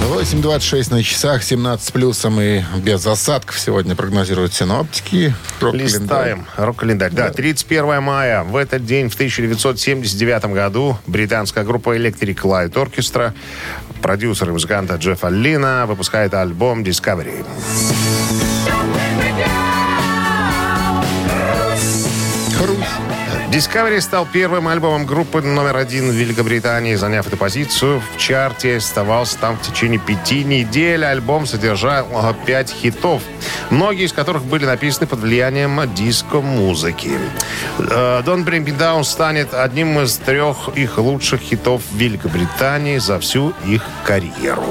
8.26 0.01 0.91
на 0.91 1.03
часах, 1.03 1.41
17 1.41 1.87
с 1.87 1.91
плюсом 1.91 2.39
и 2.39 2.61
без 2.77 3.05
осадков 3.07 3.57
сегодня 3.57 3.95
прогнозируют 3.95 4.53
синоптики. 4.53 5.33
Рок-календарь. 5.59 6.01
листаем 6.01 6.45
рок-календарь. 6.57 7.11
Да, 7.11 7.31
31 7.31 8.03
мая. 8.03 8.43
В 8.43 8.55
этот 8.55 8.85
день, 8.85 9.09
в 9.09 9.15
1979 9.15 10.45
году, 10.53 10.97
британская 11.07 11.63
группа 11.63 11.97
Electric 11.97 12.35
Light 12.43 12.73
Orchestra, 12.73 13.33
продюсер 14.01 14.49
и 14.49 14.51
музыканта 14.51 14.95
Джеффа 14.95 15.29
Лина, 15.29 15.85
выпускает 15.87 16.35
альбом 16.35 16.83
Discovery. 16.83 17.43
Discovery 23.51 23.99
стал 23.99 24.25
первым 24.25 24.69
альбомом 24.69 25.05
группы 25.05 25.41
номер 25.41 25.75
один 25.75 26.09
в 26.09 26.13
Великобритании, 26.13 26.95
заняв 26.95 27.27
эту 27.27 27.35
позицию 27.35 27.99
в 27.99 28.17
чарте, 28.17 28.77
оставался 28.77 29.37
там 29.39 29.57
в 29.57 29.61
течение 29.61 29.99
пяти 29.99 30.45
недель. 30.45 31.03
Альбом 31.03 31.45
содержал 31.45 32.07
пять 32.45 32.71
хитов, 32.71 33.21
многие 33.69 34.05
из 34.05 34.13
которых 34.13 34.45
были 34.45 34.63
написаны 34.63 35.05
под 35.05 35.19
влиянием 35.19 35.81
диско-музыки. 35.93 37.19
Э, 37.77 38.21
Don't 38.25 38.45
Bring 38.45 38.63
Me 38.63 38.77
Down 38.77 39.03
станет 39.03 39.53
одним 39.53 39.99
из 39.99 40.15
трех 40.15 40.69
их 40.75 40.97
лучших 40.97 41.41
хитов 41.41 41.81
в 41.91 41.97
Великобритании 41.97 42.99
за 42.99 43.19
всю 43.19 43.53
их 43.65 43.83
карьеру. 44.05 44.63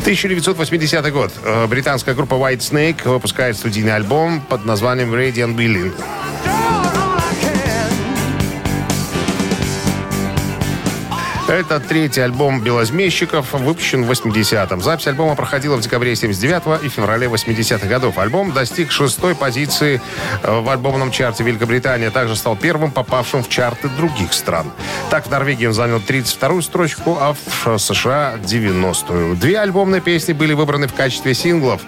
1980 0.00 1.12
год. 1.12 1.32
Э, 1.44 1.68
Британская 1.68 2.14
группа 2.14 2.34
White 2.34 2.58
Snake 2.58 3.08
выпускает 3.08 3.56
студийный 3.56 3.94
альбом 3.94 4.40
под 4.40 4.64
названием 4.64 5.14
Radiant 5.14 5.54
Billing. 5.54 5.92
Это 11.50 11.80
третий 11.80 12.20
альбом 12.20 12.60
«Белозмейщиков», 12.60 13.54
выпущен 13.54 14.04
в 14.04 14.10
80-м. 14.12 14.80
Запись 14.80 15.08
альбома 15.08 15.34
проходила 15.34 15.74
в 15.74 15.80
декабре 15.80 16.12
79-го 16.12 16.76
и 16.76 16.88
феврале 16.88 17.26
80-х 17.26 17.88
годов. 17.88 18.18
Альбом 18.18 18.52
достиг 18.52 18.92
шестой 18.92 19.34
позиции 19.34 20.00
э, 20.44 20.60
в 20.60 20.70
альбомном 20.70 21.10
чарте 21.10 21.42
Великобритании, 21.42 22.08
также 22.10 22.36
стал 22.36 22.54
первым 22.54 22.92
попавшим 22.92 23.42
в 23.42 23.48
чарты 23.48 23.88
других 23.88 24.32
стран. 24.32 24.70
Так, 25.10 25.26
в 25.26 25.30
Норвегии 25.32 25.66
он 25.66 25.72
занял 25.72 25.98
32-ю 25.98 26.62
строчку, 26.62 27.18
а 27.20 27.34
в 27.34 27.78
США 27.78 28.36
90-ю. 28.40 29.34
Две 29.34 29.58
альбомные 29.58 30.00
песни 30.00 30.32
были 30.32 30.52
выбраны 30.52 30.86
в 30.86 30.94
качестве 30.94 31.34
синглов. 31.34 31.80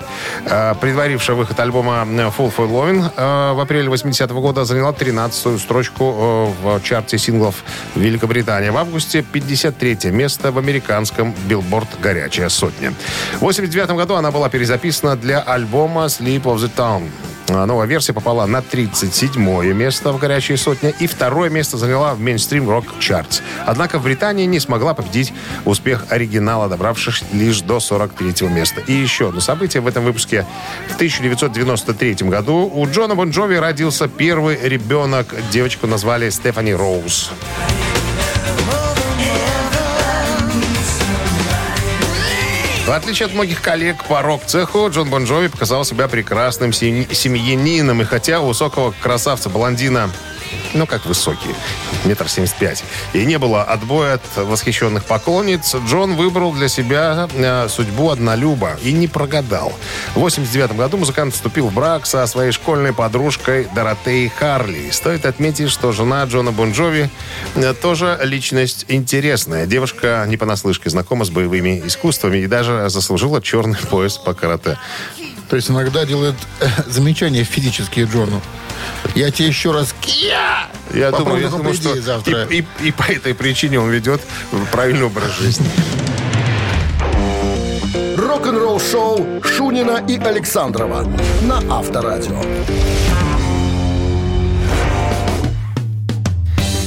Э, 0.44 0.74
Предварившая 0.80 1.36
выход 1.36 1.60
альбома 1.60 2.04
э, 2.04 2.30
«Full 2.36 2.52
for 2.52 2.68
Lovin' 2.68 3.12
э, 3.16 3.52
в 3.52 3.60
апреле 3.60 3.86
80-го 3.86 4.40
года 4.40 4.64
заняла 4.64 4.90
13-ю 4.90 5.56
строчку 5.60 6.04
э, 6.04 6.78
в 6.78 6.82
чарте 6.82 7.16
синглов 7.16 7.62
Великобритании. 7.94 8.70
В 8.70 8.76
августе 8.76 9.22
53 9.52 10.10
место 10.10 10.50
в 10.50 10.56
американском 10.56 11.34
Billboard 11.46 11.88
«Горячая 12.00 12.48
сотня». 12.48 12.94
В 13.34 13.40
89 13.40 13.90
году 13.90 14.14
она 14.14 14.30
была 14.30 14.48
перезаписана 14.48 15.14
для 15.14 15.40
альбома 15.40 16.06
«Sleep 16.06 16.42
of 16.44 16.56
the 16.56 16.70
Town». 16.74 17.10
А 17.50 17.66
Новая 17.66 17.86
версия 17.86 18.14
попала 18.14 18.46
на 18.46 18.62
37 18.62 19.74
место 19.74 20.12
в 20.12 20.18
«Горячей 20.18 20.56
сотне» 20.56 20.94
и 20.98 21.06
второе 21.06 21.50
место 21.50 21.76
заняла 21.76 22.14
в 22.14 22.20
мейнстрим 22.20 22.70
рок 22.70 22.86
чартс. 22.98 23.42
Однако 23.66 23.98
в 23.98 24.04
Британии 24.04 24.46
не 24.46 24.58
смогла 24.58 24.94
победить 24.94 25.34
успех 25.66 26.06
оригинала, 26.08 26.68
добравшись 26.70 27.22
лишь 27.34 27.60
до 27.60 27.78
43 27.78 28.48
места. 28.48 28.80
И 28.86 28.94
еще 28.94 29.28
одно 29.28 29.40
событие 29.40 29.82
в 29.82 29.86
этом 29.86 30.02
выпуске. 30.04 30.46
В 30.88 30.94
1993 30.94 32.26
году 32.26 32.70
у 32.72 32.86
Джона 32.86 33.14
Бон 33.16 33.30
Джови 33.30 33.56
родился 33.56 34.08
первый 34.08 34.58
ребенок. 34.62 35.26
Девочку 35.50 35.86
назвали 35.86 36.30
Стефани 36.30 36.72
Роуз. 36.72 37.32
В 42.86 42.90
отличие 42.90 43.26
от 43.26 43.32
многих 43.34 43.62
коллег 43.62 44.04
по 44.04 44.22
рок-цеху, 44.22 44.88
Джон 44.90 45.08
Бон 45.08 45.24
Джови 45.24 45.46
показал 45.48 45.84
себя 45.84 46.08
прекрасным 46.08 46.72
семь- 46.72 47.06
семьянином. 47.12 48.02
И 48.02 48.04
хотя 48.04 48.40
у 48.40 48.48
высокого 48.48 48.92
красавца-блондина, 49.00 50.10
ну 50.74 50.86
как 50.86 51.06
высокий, 51.06 51.54
метр 52.04 52.28
семьдесят 52.28 52.56
пять, 52.56 52.84
и 53.12 53.24
не 53.24 53.38
было 53.38 53.62
отбоя 53.62 54.14
от 54.14 54.22
восхищенных 54.36 55.04
поклонниц, 55.04 55.74
Джон 55.86 56.16
выбрал 56.16 56.52
для 56.52 56.68
себя 56.68 57.28
э, 57.32 57.68
судьбу 57.68 58.10
однолюба 58.10 58.78
и 58.82 58.92
не 58.92 59.08
прогадал. 59.08 59.72
В 60.14 60.20
89 60.20 60.76
году 60.76 60.96
музыкант 60.98 61.34
вступил 61.34 61.68
в 61.68 61.74
брак 61.74 62.06
со 62.06 62.26
своей 62.26 62.52
школьной 62.52 62.92
подружкой 62.92 63.68
Доротеей 63.74 64.28
Харли. 64.28 64.90
Стоит 64.90 65.26
отметить, 65.26 65.70
что 65.70 65.92
жена 65.92 66.24
Джона 66.24 66.52
Бон 66.52 66.72
Джови 66.72 67.10
э, 67.54 67.74
тоже 67.74 68.18
личность 68.22 68.86
интересная. 68.88 69.66
Девушка 69.66 70.24
не 70.26 70.36
понаслышке 70.36 70.90
знакома 70.90 71.24
с 71.24 71.30
боевыми 71.30 71.82
искусствами 71.84 72.38
и 72.38 72.46
даже 72.46 72.88
заслужила 72.88 73.40
черный 73.40 73.78
пояс 73.78 74.18
по 74.18 74.34
карате. 74.34 74.78
То 75.52 75.56
есть 75.56 75.68
иногда 75.70 76.06
делают 76.06 76.34
э, 76.60 76.66
замечания 76.86 77.44
физические 77.44 78.06
Джону. 78.06 78.40
Я 79.14 79.30
тебе 79.30 79.48
еще 79.48 79.70
раз... 79.70 79.94
Я 80.94 81.10
Попробуй 81.10 81.18
думаю, 81.18 81.42
я 81.42 81.50
только 81.50 81.56
думаю, 81.58 81.74
что 81.74 82.00
завтра. 82.00 82.44
И, 82.44 82.60
и- 82.60 82.86
и 82.86 82.90
по 82.90 83.02
этой 83.02 83.34
причине 83.34 83.78
он 83.78 83.90
ведет 83.90 84.22
правильный 84.70 85.04
образ 85.04 85.30
жизни. 85.38 85.66
Рок-н-ролл 88.16 88.80
шоу 88.80 89.42
Шунина 89.44 90.02
и 90.08 90.16
Александрова 90.16 91.06
на 91.42 91.58
Авторадио. 91.70 92.40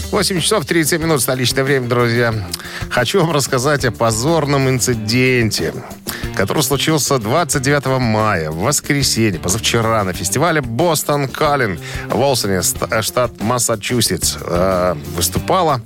8 0.09 0.39
часов 0.39 0.65
37 0.65 1.03
минут 1.03 1.21
столичное 1.21 1.63
время, 1.63 1.87
друзья. 1.87 2.33
Хочу 2.89 3.19
вам 3.19 3.31
рассказать 3.31 3.85
о 3.85 3.91
позорном 3.91 4.67
инциденте, 4.69 5.71
который 6.35 6.63
случился 6.63 7.17
29 7.17 7.99
мая, 7.99 8.51
в 8.51 8.57
воскресенье, 8.59 9.39
позавчера, 9.39 10.03
на 10.03 10.13
фестивале 10.13 10.61
«Бостон 10.61 11.27
Каллин» 11.27 11.79
в 12.09 12.19
Олсоне, 12.19 12.61
э, 12.91 13.01
штат 13.01 13.31
Массачусетс. 13.41 14.37
Э, 14.41 14.95
Выступала 15.15 15.81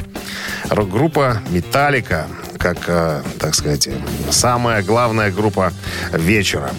рок-группа 0.70 1.42
«Металлика», 1.50 2.28
как, 2.60 2.78
э, 2.88 3.24
так 3.40 3.56
сказать, 3.56 3.90
самая 4.30 4.84
главная 4.84 5.32
группа 5.32 5.74
вечера. 6.12 6.72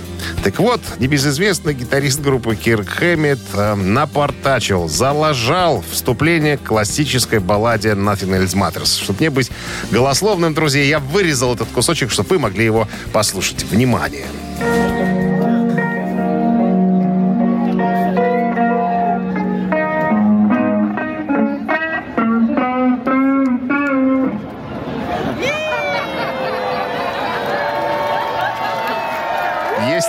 Так 0.44 0.58
вот, 0.58 0.80
небезызвестный 0.98 1.74
гитарист 1.74 2.20
группы 2.20 2.54
Кирк 2.54 2.88
Хэммит 2.88 3.40
э, 3.54 3.74
напортачил, 3.74 4.88
залажал 4.88 5.82
вступление 5.90 6.58
к 6.58 6.64
классической 6.64 7.40
балладе 7.40 7.90
Nothing 7.90 8.38
Else 8.38 8.54
Matters. 8.54 9.02
Чтобы 9.02 9.20
не 9.20 9.30
быть 9.30 9.50
голословным, 9.90 10.54
друзья, 10.54 10.82
я 10.84 10.98
вырезал 11.00 11.54
этот 11.54 11.68
кусочек, 11.68 12.10
чтобы 12.10 12.28
вы 12.28 12.38
могли 12.38 12.64
его 12.64 12.86
послушать. 13.12 13.64
Внимание! 13.64 14.26
Если 14.60 14.99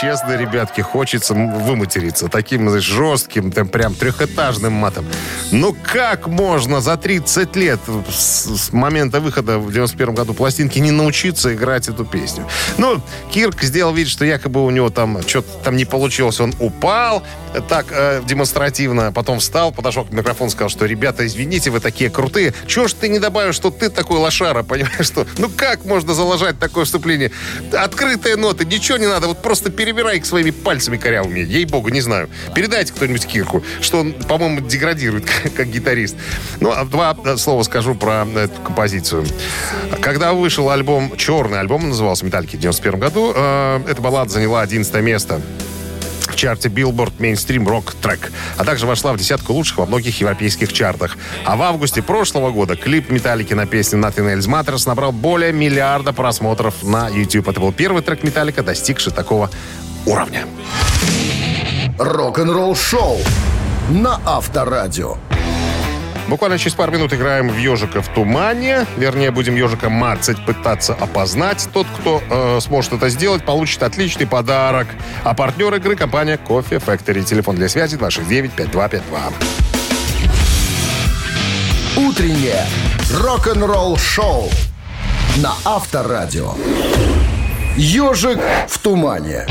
честно, 0.00 0.36
ребятки, 0.36 0.80
хочется 0.80 1.34
выматериться 1.34 2.28
таким 2.28 2.68
знаешь, 2.68 2.84
жестким, 2.84 3.50
там, 3.50 3.68
прям 3.68 3.94
трехэтажным 3.94 4.72
матом. 4.72 5.06
Ну 5.50 5.74
как 5.82 6.28
можно 6.28 6.80
за 6.80 6.96
30 6.96 7.56
лет 7.56 7.80
с, 8.10 8.46
с 8.46 8.72
момента 8.72 9.20
выхода 9.20 9.58
в 9.58 9.72
91 9.72 10.14
году 10.14 10.34
пластинки 10.34 10.78
не 10.78 10.90
научиться 10.90 11.54
играть 11.54 11.88
эту 11.88 12.04
песню? 12.04 12.46
Ну, 12.76 13.00
Кирк 13.30 13.62
сделал 13.62 13.92
вид, 13.92 14.08
что 14.08 14.24
якобы 14.24 14.64
у 14.64 14.70
него 14.70 14.90
там 14.90 15.20
что-то 15.26 15.48
там 15.64 15.76
не 15.76 15.84
получилось. 15.84 16.40
Он 16.40 16.54
упал 16.58 17.22
так 17.68 17.86
э, 17.90 18.22
демонстративно, 18.24 19.12
потом 19.12 19.40
встал, 19.40 19.72
подошел 19.72 20.04
к 20.04 20.12
микрофону, 20.12 20.50
сказал, 20.50 20.68
что 20.68 20.86
ребята, 20.86 21.26
извините, 21.26 21.70
вы 21.70 21.80
такие 21.80 22.10
крутые. 22.10 22.54
Чего 22.66 22.88
ж 22.88 22.92
ты 22.92 23.08
не 23.08 23.18
добавишь, 23.18 23.54
что 23.54 23.70
ты 23.70 23.90
такой 23.90 24.18
лошара, 24.18 24.62
понимаешь, 24.62 25.06
что? 25.06 25.26
Ну 25.38 25.48
как 25.48 25.84
можно 25.84 26.14
заложать 26.14 26.58
такое 26.58 26.84
вступление? 26.84 27.30
Открытые 27.72 28.36
ноты, 28.36 28.64
ничего 28.64 28.98
не 28.98 29.06
надо, 29.06 29.26
вот 29.26 29.42
просто 29.42 29.70
перебирай 29.88 30.18
их 30.18 30.26
своими 30.26 30.50
пальцами 30.50 30.98
корявыми. 30.98 31.40
Ей-богу, 31.40 31.88
не 31.88 32.02
знаю. 32.02 32.28
Передайте 32.54 32.92
кто-нибудь 32.92 33.26
Кирку, 33.26 33.62
что 33.80 34.00
он, 34.00 34.12
по-моему, 34.12 34.60
деградирует 34.60 35.24
как, 35.42 35.54
как 35.54 35.68
гитарист. 35.68 36.14
Ну, 36.60 36.70
а 36.70 36.84
два 36.84 37.16
э, 37.24 37.38
слова 37.38 37.62
скажу 37.62 37.94
про 37.94 38.26
эту 38.36 38.60
композицию. 38.60 39.24
Когда 40.02 40.34
вышел 40.34 40.68
альбом, 40.68 41.16
черный 41.16 41.60
альбом, 41.60 41.88
назывался 41.88 42.26
«Металлики» 42.26 42.56
в 42.56 42.60
91 42.60 43.00
году, 43.00 43.32
э, 43.34 43.80
эта 43.88 44.02
баллада 44.02 44.30
заняла 44.30 44.60
11 44.60 44.94
место 45.02 45.40
чарте 46.38 46.68
Billboard 46.68 47.14
Mainstream 47.18 47.66
Rock 47.66 47.94
Track, 48.00 48.30
а 48.56 48.64
также 48.64 48.86
вошла 48.86 49.12
в 49.12 49.18
десятку 49.18 49.52
лучших 49.52 49.78
во 49.78 49.86
многих 49.86 50.20
европейских 50.20 50.72
чартах. 50.72 51.18
А 51.44 51.56
в 51.56 51.62
августе 51.62 52.00
прошлого 52.00 52.50
года 52.50 52.76
клип 52.76 53.10
Металлики 53.10 53.54
на 53.54 53.66
песню 53.66 53.98
Nothing 53.98 54.36
Else 54.36 54.48
Matters 54.48 54.86
набрал 54.86 55.12
более 55.12 55.52
миллиарда 55.52 56.12
просмотров 56.12 56.82
на 56.82 57.08
YouTube. 57.08 57.48
Это 57.48 57.60
был 57.60 57.72
первый 57.72 58.02
трек 58.02 58.22
Металлика, 58.22 58.62
достигший 58.62 59.12
такого 59.12 59.50
уровня. 60.06 60.46
Рок-н-ролл 61.98 62.76
шоу 62.76 63.18
на 63.90 64.20
Авторадио. 64.24 65.16
Буквально 66.28 66.58
через 66.58 66.74
пару 66.74 66.92
минут 66.92 67.12
играем 67.14 67.48
в 67.48 67.56
«Ежика 67.56 68.02
в 68.02 68.08
тумане». 68.08 68.86
Вернее, 68.98 69.30
будем 69.30 69.56
ежика 69.56 69.88
мацать, 69.88 70.44
пытаться 70.44 70.92
опознать. 70.92 71.66
Тот, 71.72 71.86
кто 71.98 72.22
э, 72.28 72.60
сможет 72.60 72.92
это 72.92 73.08
сделать, 73.08 73.44
получит 73.46 73.82
отличный 73.82 74.26
подарок. 74.26 74.88
А 75.24 75.32
партнер 75.32 75.74
игры– 75.74 75.96
компания 75.96 76.36
«Кофе 76.36 76.76
Factory». 76.76 77.22
Телефон 77.22 77.56
для 77.56 77.70
связи 77.70 77.96
269-5252. 77.96 79.02
Утреннее 81.96 82.66
рок-н-ролл 83.10 83.96
шоу 83.96 84.50
на 85.36 85.54
Авторадио. 85.64 86.52
Ежик 87.76 88.38
в 88.68 88.78
тумане. 88.78 89.46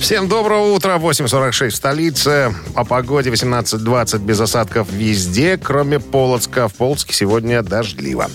Всем 0.00 0.28
доброго 0.28 0.72
утра. 0.72 0.96
8.46 0.96 1.70
в 1.70 1.74
столице. 1.74 2.54
О 2.74 2.84
погоде 2.84 3.30
18.20 3.30 4.18
без 4.18 4.40
осадков 4.40 4.88
везде, 4.90 5.56
кроме 5.56 5.98
Полоцка. 5.98 6.68
В 6.68 6.74
Полоцке 6.74 7.12
сегодня 7.12 7.62
дождливо. 7.62 8.30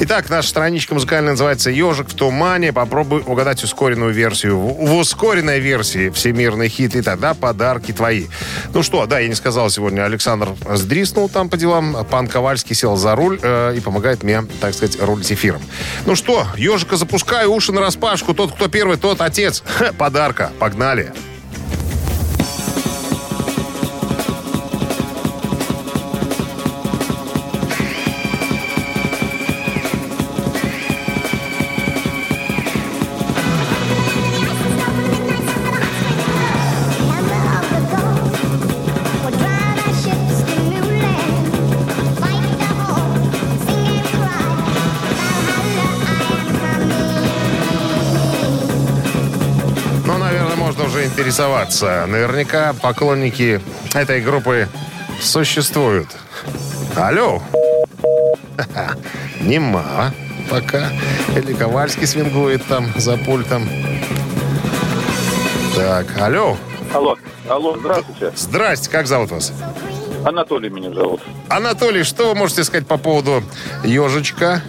Итак, 0.00 0.28
наша 0.28 0.48
страничка 0.48 0.94
музыкальная 0.94 1.32
называется 1.32 1.70
«Ежик 1.70 2.10
в 2.10 2.14
тумане». 2.14 2.72
Попробуй 2.72 3.22
угадать 3.26 3.62
ускоренную 3.64 4.12
версию. 4.12 4.58
В, 4.58 4.94
ускоренной 4.96 5.58
версии 5.58 6.10
всемирный 6.10 6.68
хит, 6.68 6.94
и 6.96 7.02
тогда 7.02 7.32
подарки 7.34 7.92
твои. 7.92 8.26
Ну 8.74 8.82
что, 8.82 9.06
да, 9.06 9.18
я 9.20 9.28
не 9.28 9.34
сказал 9.34 9.70
сегодня. 9.70 10.04
Александр 10.04 10.50
сдриснул 10.68 11.28
там 11.28 11.48
по 11.48 11.56
делам. 11.56 11.96
Пан 12.10 12.26
Ковальский 12.26 12.74
сел 12.74 12.96
за 12.96 13.14
руль 13.14 13.38
э, 13.42 13.74
и 13.76 13.80
помогает 13.80 14.22
мне, 14.22 14.44
так 14.60 14.74
сказать, 14.74 15.00
рулить 15.00 15.32
эфиром. 15.32 15.62
Ну 16.04 16.14
что, 16.14 16.46
ежика 16.56 16.96
запускаю, 16.96 17.52
уши 17.52 17.72
на 17.72 17.80
распашку. 17.80 18.34
Тот, 18.34 18.52
кто 18.52 18.68
первый, 18.68 18.98
тот 18.98 19.20
отец. 19.20 19.62
Подарка. 19.98 20.50
Погнали. 20.58 20.95
Ну, 20.96 21.35
интересоваться. 51.66 52.06
Наверняка 52.06 52.72
поклонники 52.74 53.60
этой 53.94 54.20
группы 54.20 54.68
существуют. 55.20 56.08
Алло. 56.96 57.42
Нема 59.40 60.12
пока. 60.50 60.88
Или 61.34 61.52
Ковальский 61.52 62.06
свингует 62.06 62.64
там 62.66 62.86
за 62.96 63.16
пультом. 63.16 63.68
Так, 65.74 66.06
алло. 66.20 66.56
Алло, 66.94 67.16
алло, 67.48 67.76
здравствуйте. 67.78 68.32
Здрасте, 68.34 68.90
как 68.90 69.06
зовут 69.06 69.30
вас? 69.30 69.52
Анатолий 70.24 70.70
меня 70.70 70.92
зовут. 70.92 71.20
Анатолий, 71.48 72.02
что 72.02 72.28
вы 72.28 72.34
можете 72.34 72.64
сказать 72.64 72.86
по 72.86 72.96
поводу 72.96 73.42
ежичка? 73.84 74.62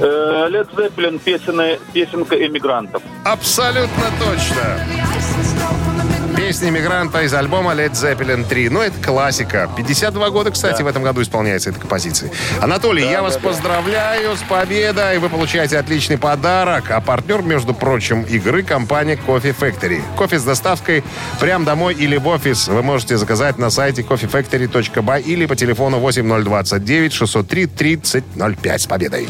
Лед 0.00 0.68
Зеппелин, 0.76 1.18
песенная, 1.20 1.78
песенка 1.92 2.34
эмигрантов. 2.34 3.02
Абсолютно 3.24 4.04
точно. 4.18 5.91
Песня 6.36 6.70
«Мигранта» 6.70 7.22
из 7.22 7.34
альбома 7.34 7.72
Led 7.72 7.92
Zeppelin 7.92 8.46
3. 8.46 8.68
Ну, 8.70 8.80
это 8.80 8.98
классика. 9.02 9.68
52 9.76 10.30
года, 10.30 10.50
кстати, 10.50 10.82
в 10.82 10.86
этом 10.86 11.02
году 11.02 11.22
исполняется 11.22 11.70
эта 11.70 11.78
композиция. 11.78 12.30
Анатолий, 12.60 13.02
я 13.02 13.22
вас 13.22 13.36
поздравляю 13.36 14.36
с 14.36 14.42
победой. 14.42 15.18
Вы 15.18 15.28
получаете 15.28 15.78
отличный 15.78 16.18
подарок. 16.18 16.90
А 16.90 17.00
партнер, 17.00 17.42
между 17.42 17.74
прочим, 17.74 18.22
игры 18.22 18.62
компания 18.62 19.18
Coffee 19.26 19.54
Factory. 19.58 20.00
Кофе 20.16 20.38
с 20.38 20.44
доставкой 20.44 21.04
прямо 21.40 21.64
домой 21.64 21.94
или 21.94 22.16
в 22.16 22.26
офис 22.26 22.68
вы 22.68 22.82
можете 22.82 23.16
заказать 23.16 23.58
на 23.58 23.70
сайте 23.70 24.02
coffeefactory.by 24.02 25.22
или 25.22 25.46
по 25.46 25.56
телефону 25.56 25.98
8029 25.98 27.12
603 27.12 27.66
3005. 27.66 28.80
С 28.80 28.86
победой! 28.86 29.26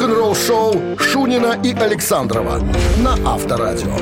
Рок-н-ролл 0.00 0.34
шоу 0.34 0.98
Шунина 0.98 1.60
и 1.62 1.74
Александрова 1.74 2.58
на 3.00 3.18
Авторадио. 3.30 3.94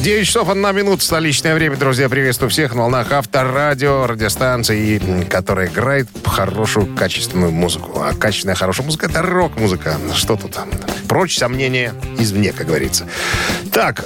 9 0.00 0.24
часов 0.24 0.48
1 0.48 0.76
минута, 0.76 1.02
столичное 1.02 1.56
время, 1.56 1.76
друзья. 1.76 2.08
Приветствую 2.08 2.50
всех 2.50 2.72
на 2.76 2.82
волнах 2.82 3.10
авторадио, 3.10 4.06
радиостанции, 4.06 5.24
которая 5.28 5.66
играет 5.66 6.06
хорошую, 6.24 6.86
качественную 6.94 7.50
музыку. 7.50 8.00
А 8.00 8.14
качественная, 8.14 8.54
хорошая 8.54 8.86
музыка— 8.86 9.06
это 9.10 9.22
рок-музыка. 9.22 9.96
Что 10.14 10.36
тут? 10.36 10.56
Прочь 11.08 11.36
сомнения 11.36 11.92
извне, 12.16 12.52
как 12.52 12.68
говорится. 12.68 13.08
Так, 13.72 14.04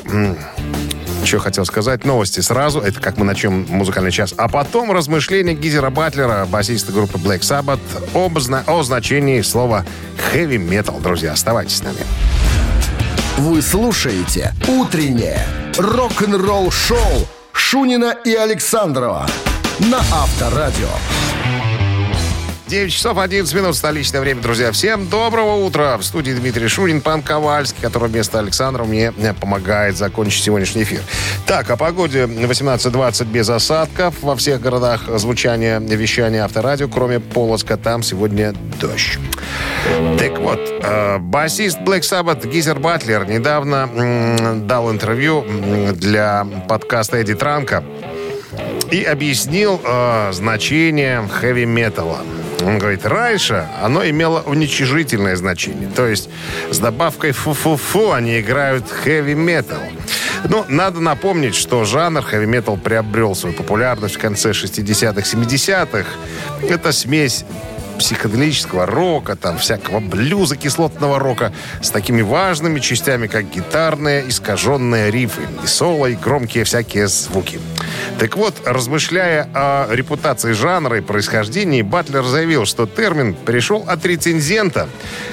что 1.25 1.39
хотел 1.39 1.65
сказать? 1.65 2.05
Новости 2.05 2.41
сразу. 2.41 2.81
Это 2.81 3.01
как 3.01 3.17
мы 3.17 3.25
начнем 3.25 3.67
музыкальный 3.69 4.11
час. 4.11 4.35
А 4.37 4.49
потом 4.49 4.91
размышления 4.93 5.55
Гизера 5.55 5.91
Батлера, 5.91 6.47
басиста 6.47 6.93
группы 6.93 7.19
Black 7.19 7.41
Sabbath, 7.41 7.81
об 8.15 8.39
зна- 8.41 8.65
о 8.67 8.83
значении 8.83 9.41
слова 9.43 9.85
heavy 10.33 10.57
metal. 10.59 11.01
Друзья, 11.01 11.33
оставайтесь 11.33 11.77
с 11.79 11.83
нами. 11.83 11.99
Вы 13.39 13.63
слушаете 13.63 14.53
«Утреннее 14.69 15.47
рок-н-ролл-шоу» 15.79 17.29
Шунина 17.53 18.17
и 18.25 18.35
Александрова 18.35 19.27
на 19.79 19.99
Авторадио. 19.99 20.89
9 22.71 22.93
часов 22.93 23.19
11 23.19 23.53
минут 23.53 23.75
столичное 23.75 24.21
время, 24.21 24.41
друзья. 24.41 24.71
Всем 24.71 25.09
доброго 25.09 25.57
утра. 25.57 25.97
В 25.99 26.05
студии 26.05 26.31
Дмитрий 26.31 26.69
Шунин, 26.69 27.01
пан 27.01 27.21
Ковальский, 27.21 27.83
который 27.83 28.09
вместо 28.09 28.39
Александра 28.39 28.85
мне 28.85 29.13
э, 29.17 29.35
помогает 29.35 29.97
закончить 29.97 30.45
сегодняшний 30.45 30.85
эфир. 30.85 31.01
Так, 31.47 31.69
о 31.71 31.77
погоде 31.77 32.27
18-20 32.27 33.25
без 33.25 33.51
осадков 33.51 34.23
во 34.23 34.37
всех 34.37 34.61
городах 34.61 35.01
звучания 35.19 35.81
вещания 35.81 36.45
авторадио, 36.45 36.87
кроме 36.87 37.19
Полоцка, 37.19 37.77
там 37.77 38.05
сегодня 38.05 38.55
дождь. 38.81 39.19
Так 40.17 40.39
вот, 40.39 40.61
э, 40.61 41.19
басист 41.19 41.81
Black 41.81 42.03
Sabbath 42.03 42.49
Гизер 42.49 42.79
Батлер 42.79 43.27
недавно 43.27 44.63
дал 44.65 44.93
интервью 44.93 45.45
для 45.95 46.47
подкаста 46.69 47.17
Эдди 47.17 47.35
Транка 47.35 47.83
и 48.93 49.03
объяснил 49.03 49.81
э, 49.85 50.31
значение 50.33 51.27
хэви-металла. 51.27 52.21
Он 52.63 52.79
говорит, 52.79 53.07
раньше 53.07 53.67
оно 53.83 54.09
имело 54.09 54.41
уничижительное 54.41 55.37
значение. 55.37 55.89
То 55.95 56.07
есть 56.07 56.29
с 56.71 56.79
добавкой 56.79 57.33
фу-фу-фу 57.33 58.13
они 58.13 58.41
играют 58.41 58.91
хэви-метал. 58.91 59.81
Ну, 60.49 60.65
надо 60.69 61.01
напомнить, 61.01 61.55
что 61.55 61.85
жанр 61.85 62.23
хэви-метал 62.23 62.77
приобрел 62.77 63.35
свою 63.35 63.55
популярность 63.55 64.17
в 64.17 64.19
конце 64.19 64.51
60-х, 64.51 65.21
70-х. 65.21 66.07
Это 66.69 66.93
смесь 66.93 67.45
психоделического 68.01 68.87
рока, 68.87 69.37
там 69.37 69.59
всякого 69.59 70.01
блюза, 70.01 70.57
кислотного 70.57 71.19
рока 71.19 71.53
с 71.83 71.91
такими 71.91 72.23
важными 72.23 72.81
частями, 72.81 73.27
как 73.27 73.51
гитарные, 73.51 74.27
искаженные 74.27 75.11
рифы, 75.11 75.43
и 75.63 75.67
соло, 75.67 76.07
и 76.07 76.15
громкие 76.15 76.65
всякие 76.65 77.09
звуки. 77.09 77.61
Так 78.19 78.39
вот, 78.39 78.55
размышляя 78.65 79.51
о 79.53 79.95
репутации 79.95 80.53
жанра 80.53 80.97
и 80.97 81.03
происхождении, 81.03 81.83
Батлер 81.83 82.25
заявил, 82.25 82.65
что 82.65 82.87
термин 82.87 83.35
пришел 83.35 83.85
от 83.87 84.07
рецензента, 84.07 84.89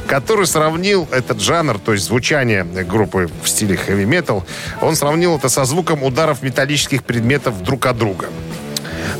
который 0.05 0.45
сравнил 0.45 1.07
этот 1.11 1.39
жанр, 1.39 1.79
то 1.79 1.93
есть 1.93 2.03
звучание 2.03 2.65
группы 2.65 3.29
в 3.43 3.47
стиле 3.47 3.77
хэви-метал, 3.77 4.45
он 4.81 4.97
сравнил 4.97 5.37
это 5.37 5.47
со 5.47 5.63
звуком 5.63 6.03
ударов 6.03 6.43
металлических 6.43 7.05
предметов 7.05 7.63
друг 7.63 7.85
от 7.85 7.97
друга. 7.97 8.27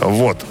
Вот. 0.02 0.46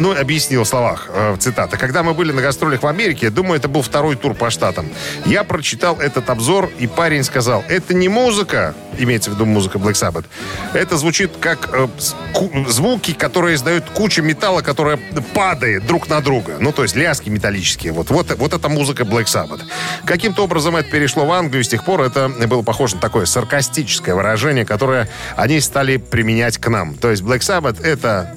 Ну, 0.00 0.18
объяснил 0.18 0.64
в 0.64 0.68
словах, 0.68 1.08
э, 1.12 1.36
цитата. 1.38 1.76
«Когда 1.76 2.02
мы 2.02 2.14
были 2.14 2.32
на 2.32 2.40
гастролях 2.40 2.82
в 2.82 2.86
Америке, 2.86 3.30
думаю, 3.30 3.58
это 3.58 3.68
был 3.68 3.82
второй 3.82 4.16
тур 4.16 4.34
по 4.34 4.50
штатам, 4.50 4.88
я 5.26 5.44
прочитал 5.44 6.00
этот 6.00 6.30
обзор, 6.30 6.70
и 6.78 6.86
парень 6.86 7.22
сказал, 7.22 7.62
это 7.68 7.94
не 7.94 8.08
музыка, 8.08 8.74
имеется 8.98 9.30
в 9.30 9.34
виду 9.34 9.44
музыка 9.44 9.78
Black 9.78 9.92
Sabbath, 9.92 10.24
это 10.72 10.96
звучит 10.96 11.32
как 11.38 11.68
э, 11.72 11.88
звуки, 12.68 13.12
которые 13.12 13.56
издают 13.56 13.84
куча 13.90 14.22
металла, 14.22 14.62
которая 14.62 14.98
падает 15.34 15.86
друг 15.86 16.08
на 16.08 16.20
друга. 16.22 16.56
Ну, 16.58 16.72
то 16.72 16.82
есть 16.82 16.96
лязги 16.96 17.28
металлические. 17.28 17.92
Вот, 17.92 18.10
вот, 18.10 18.34
вот 18.38 18.52
это 18.54 18.68
музыка 18.70 19.02
Black 19.02 19.26
Sabbath. 19.26 19.60
Каким-то 20.06 20.44
образом 20.44 20.76
это 20.76 20.90
перешло 20.90 21.26
в 21.26 21.32
Англию, 21.32 21.60
и 21.60 21.64
с 21.64 21.68
тех 21.68 21.84
пор 21.84 22.00
это 22.00 22.28
было 22.28 22.62
похоже 22.62 22.94
на 22.94 23.02
такое 23.02 23.26
саркастическое 23.26 24.14
выражение, 24.14 24.64
которое 24.64 25.08
они 25.36 25.60
стали 25.60 25.98
применять 25.98 26.56
к 26.56 26.68
нам. 26.68 26.94
То 26.94 27.10
есть 27.10 27.22
Black 27.22 27.40
Sabbath 27.40 27.84
это 27.84 28.34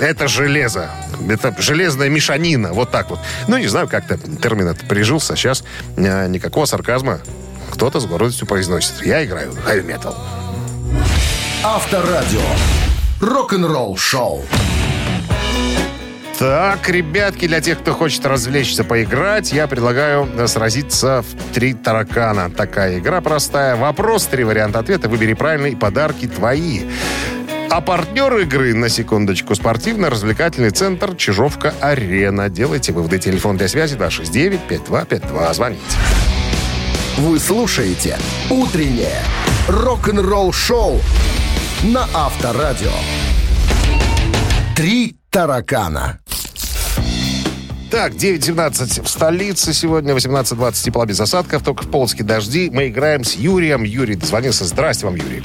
это 0.00 0.28
железо. 0.28 0.90
Это 1.28 1.54
железная 1.58 2.08
мешанина. 2.08 2.72
Вот 2.72 2.90
так 2.90 3.10
вот. 3.10 3.18
Ну, 3.48 3.58
не 3.58 3.66
знаю, 3.66 3.88
как-то 3.88 4.18
термин 4.18 4.68
этот 4.68 4.88
прижился. 4.88 5.36
Сейчас 5.36 5.64
э, 5.96 6.28
никакого 6.28 6.66
сарказма. 6.66 7.20
Кто-то 7.70 8.00
с 8.00 8.06
гордостью 8.06 8.46
произносит. 8.46 9.04
Я 9.04 9.24
играю 9.24 9.52
heavy 9.52 9.86
metal. 9.86 10.14
Авторадио. 11.64 12.40
Рок-н-ролл 13.20 13.96
шоу. 13.96 14.44
Так, 16.38 16.90
ребятки, 16.90 17.48
для 17.48 17.62
тех, 17.62 17.80
кто 17.80 17.94
хочет 17.94 18.26
развлечься, 18.26 18.84
поиграть, 18.84 19.52
я 19.52 19.66
предлагаю 19.66 20.28
э, 20.36 20.46
сразиться 20.46 21.22
в 21.22 21.54
три 21.54 21.72
таракана. 21.72 22.50
Такая 22.50 22.98
игра 22.98 23.22
простая. 23.22 23.74
Вопрос, 23.74 24.26
три 24.26 24.44
варианта 24.44 24.80
ответа. 24.80 25.08
Выбери 25.08 25.32
правильный, 25.32 25.72
и 25.72 25.76
подарки 25.76 26.28
твои. 26.28 26.82
А 27.68 27.80
партнер 27.80 28.34
игры, 28.38 28.74
на 28.74 28.88
секундочку, 28.88 29.54
спортивно-развлекательный 29.54 30.70
центр 30.70 31.14
«Чижовка-Арена». 31.14 32.48
Делайте 32.48 32.92
выводы. 32.92 33.18
Телефон 33.18 33.56
для 33.56 33.68
связи 33.68 33.96
269-5252. 33.96 35.54
Звоните. 35.54 35.82
Вы 37.18 37.38
слушаете 37.38 38.18
«Утреннее 38.50 39.20
рок-н-ролл 39.68 40.52
шоу» 40.52 41.00
на 41.82 42.06
Авторадио. 42.14 42.92
Три 44.74 45.16
таракана. 45.30 46.20
Так, 47.90 48.12
9.17 48.12 49.02
в 49.02 49.08
столице 49.08 49.72
сегодня, 49.72 50.14
18.20 50.14 50.84
тепла 50.84 51.06
без 51.06 51.20
осадков, 51.20 51.62
только 51.62 51.84
в 51.84 51.90
Полоцке 51.90 52.24
дожди. 52.24 52.70
Мы 52.72 52.88
играем 52.88 53.24
с 53.24 53.34
Юрием. 53.34 53.84
Юрий 53.84 54.16
дозвонился. 54.16 54.64
Здрасте 54.64 55.06
вам, 55.06 55.16
Юрий. 55.16 55.42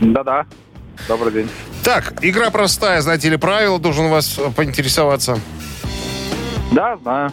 Да-да. 0.00 0.46
Добрый 1.08 1.32
день. 1.32 1.50
Так, 1.82 2.14
игра 2.22 2.50
простая, 2.50 3.00
знаете 3.02 3.28
ли, 3.28 3.36
правила, 3.36 3.78
должен 3.78 4.08
вас 4.08 4.38
поинтересоваться. 4.56 5.38
Да, 6.72 6.96
знаю. 6.96 7.32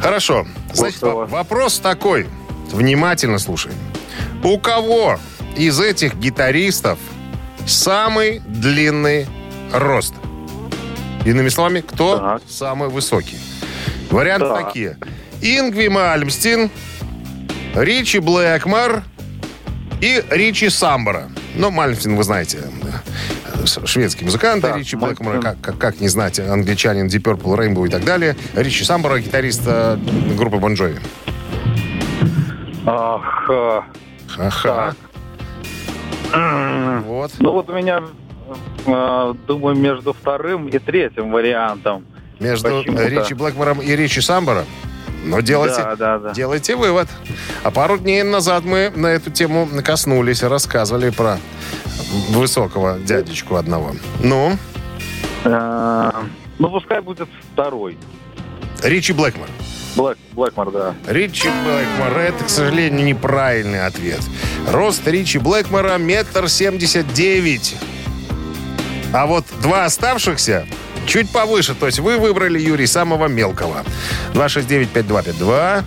Хорошо. 0.00 0.46
Значит, 0.72 0.98
Слушаю 0.98 1.14
во- 1.16 1.20
вас. 1.22 1.30
вопрос 1.30 1.78
такой. 1.78 2.26
Внимательно 2.70 3.38
слушай. 3.38 3.72
У 4.44 4.58
кого 4.58 5.18
из 5.56 5.80
этих 5.80 6.14
гитаристов 6.16 6.98
самый 7.66 8.40
длинный 8.46 9.26
рост? 9.72 10.14
Иными 11.24 11.48
словами, 11.48 11.80
кто 11.80 12.18
Так. 12.18 12.42
самый 12.48 12.88
высокий? 12.88 13.38
Варианты 14.10 14.46
Так. 14.48 14.66
такие. 14.66 14.96
Ингви 15.42 15.88
Мальмстин, 15.88 16.70
Ричи 17.74 18.18
Блэкмор 18.20 19.02
и 20.00 20.22
Ричи 20.30 20.68
Самбора. 20.68 21.28
Ну, 21.54 21.70
Мальмстин, 21.70 22.16
вы 22.16 22.24
знаете, 22.24 22.58
с- 23.64 23.84
шведский 23.86 24.24
музыкант, 24.24 24.62
Да, 24.62 24.76
Ричи 24.76 24.96
Блэкмор, 24.96 25.40
как, 25.40 25.60
как, 25.60 25.78
как 25.78 26.00
не 26.00 26.08
знать, 26.08 26.38
англичанин 26.38 27.06
Deep 27.06 27.22
Purple, 27.22 27.56
Rainbow 27.56 27.86
и 27.86 27.90
так 27.90 28.04
далее. 28.04 28.36
Ричи 28.54 28.84
Самбора, 28.84 29.18
гитарист 29.20 29.62
э, 29.66 29.96
группы 30.36 30.56
Bon 30.58 30.74
Jovi. 30.74 30.98
Ах, 32.86 33.46
э, 33.50 33.80
Ха-ха. 34.28 34.94
Вот. 37.06 37.32
ну 37.38 37.52
вот 37.52 37.70
у 37.70 37.72
меня, 37.72 38.02
э, 38.86 39.34
думаю, 39.46 39.76
между 39.76 40.12
вторым 40.12 40.68
и 40.68 40.78
третьим 40.78 41.30
вариантом. 41.30 42.04
Между 42.38 42.68
Почему-то. 42.80 43.06
Ричи 43.08 43.34
Блэкмором 43.34 43.80
и 43.80 43.96
Ричи 43.96 44.20
Самбора. 44.20 44.64
Но 45.26 45.40
делайте, 45.40 45.82
Да, 45.82 45.96
да, 45.96 46.18
да. 46.18 46.32
делайте 46.32 46.76
вывод. 46.76 47.08
А 47.62 47.70
пару 47.70 47.98
дней 47.98 48.22
назад 48.22 48.64
мы 48.64 48.92
на 48.94 49.08
эту 49.08 49.30
тему 49.30 49.68
коснулись 49.84 50.42
рассказывали 50.42 51.10
про 51.10 51.38
высокого 52.30 52.98
дядечку 52.98 53.56
одного. 53.56 53.94
Ну, 54.22 54.56
Э, 55.44 56.10
ну, 56.58 56.70
пускай 56.70 57.00
будет 57.00 57.28
второй. 57.52 57.96
Ричи 58.82 59.12
Блэкмор. 59.12 59.48
Блэк, 59.96 60.18
Блэкмор, 60.32 60.70
да. 60.72 60.94
Ричи 61.06 61.48
Блэкмор. 61.64 62.18
Это, 62.18 62.44
к 62.44 62.48
сожалению, 62.50 63.04
неправильный 63.04 63.86
ответ. 63.86 64.20
Рост 64.70 65.06
Ричи 65.06 65.38
Блэкмора 65.38 65.98
метр 65.98 66.48
семьдесят 66.48 67.12
девять. 67.12 67.76
А 69.12 69.26
вот 69.26 69.44
два 69.62 69.84
оставшихся 69.84 70.66
чуть 71.06 71.30
повыше. 71.30 71.74
То 71.74 71.86
есть 71.86 71.98
вы 71.98 72.18
выбрали, 72.18 72.58
Юрий, 72.58 72.86
самого 72.86 73.26
мелкого. 73.28 73.84
269-5252. 74.34 75.84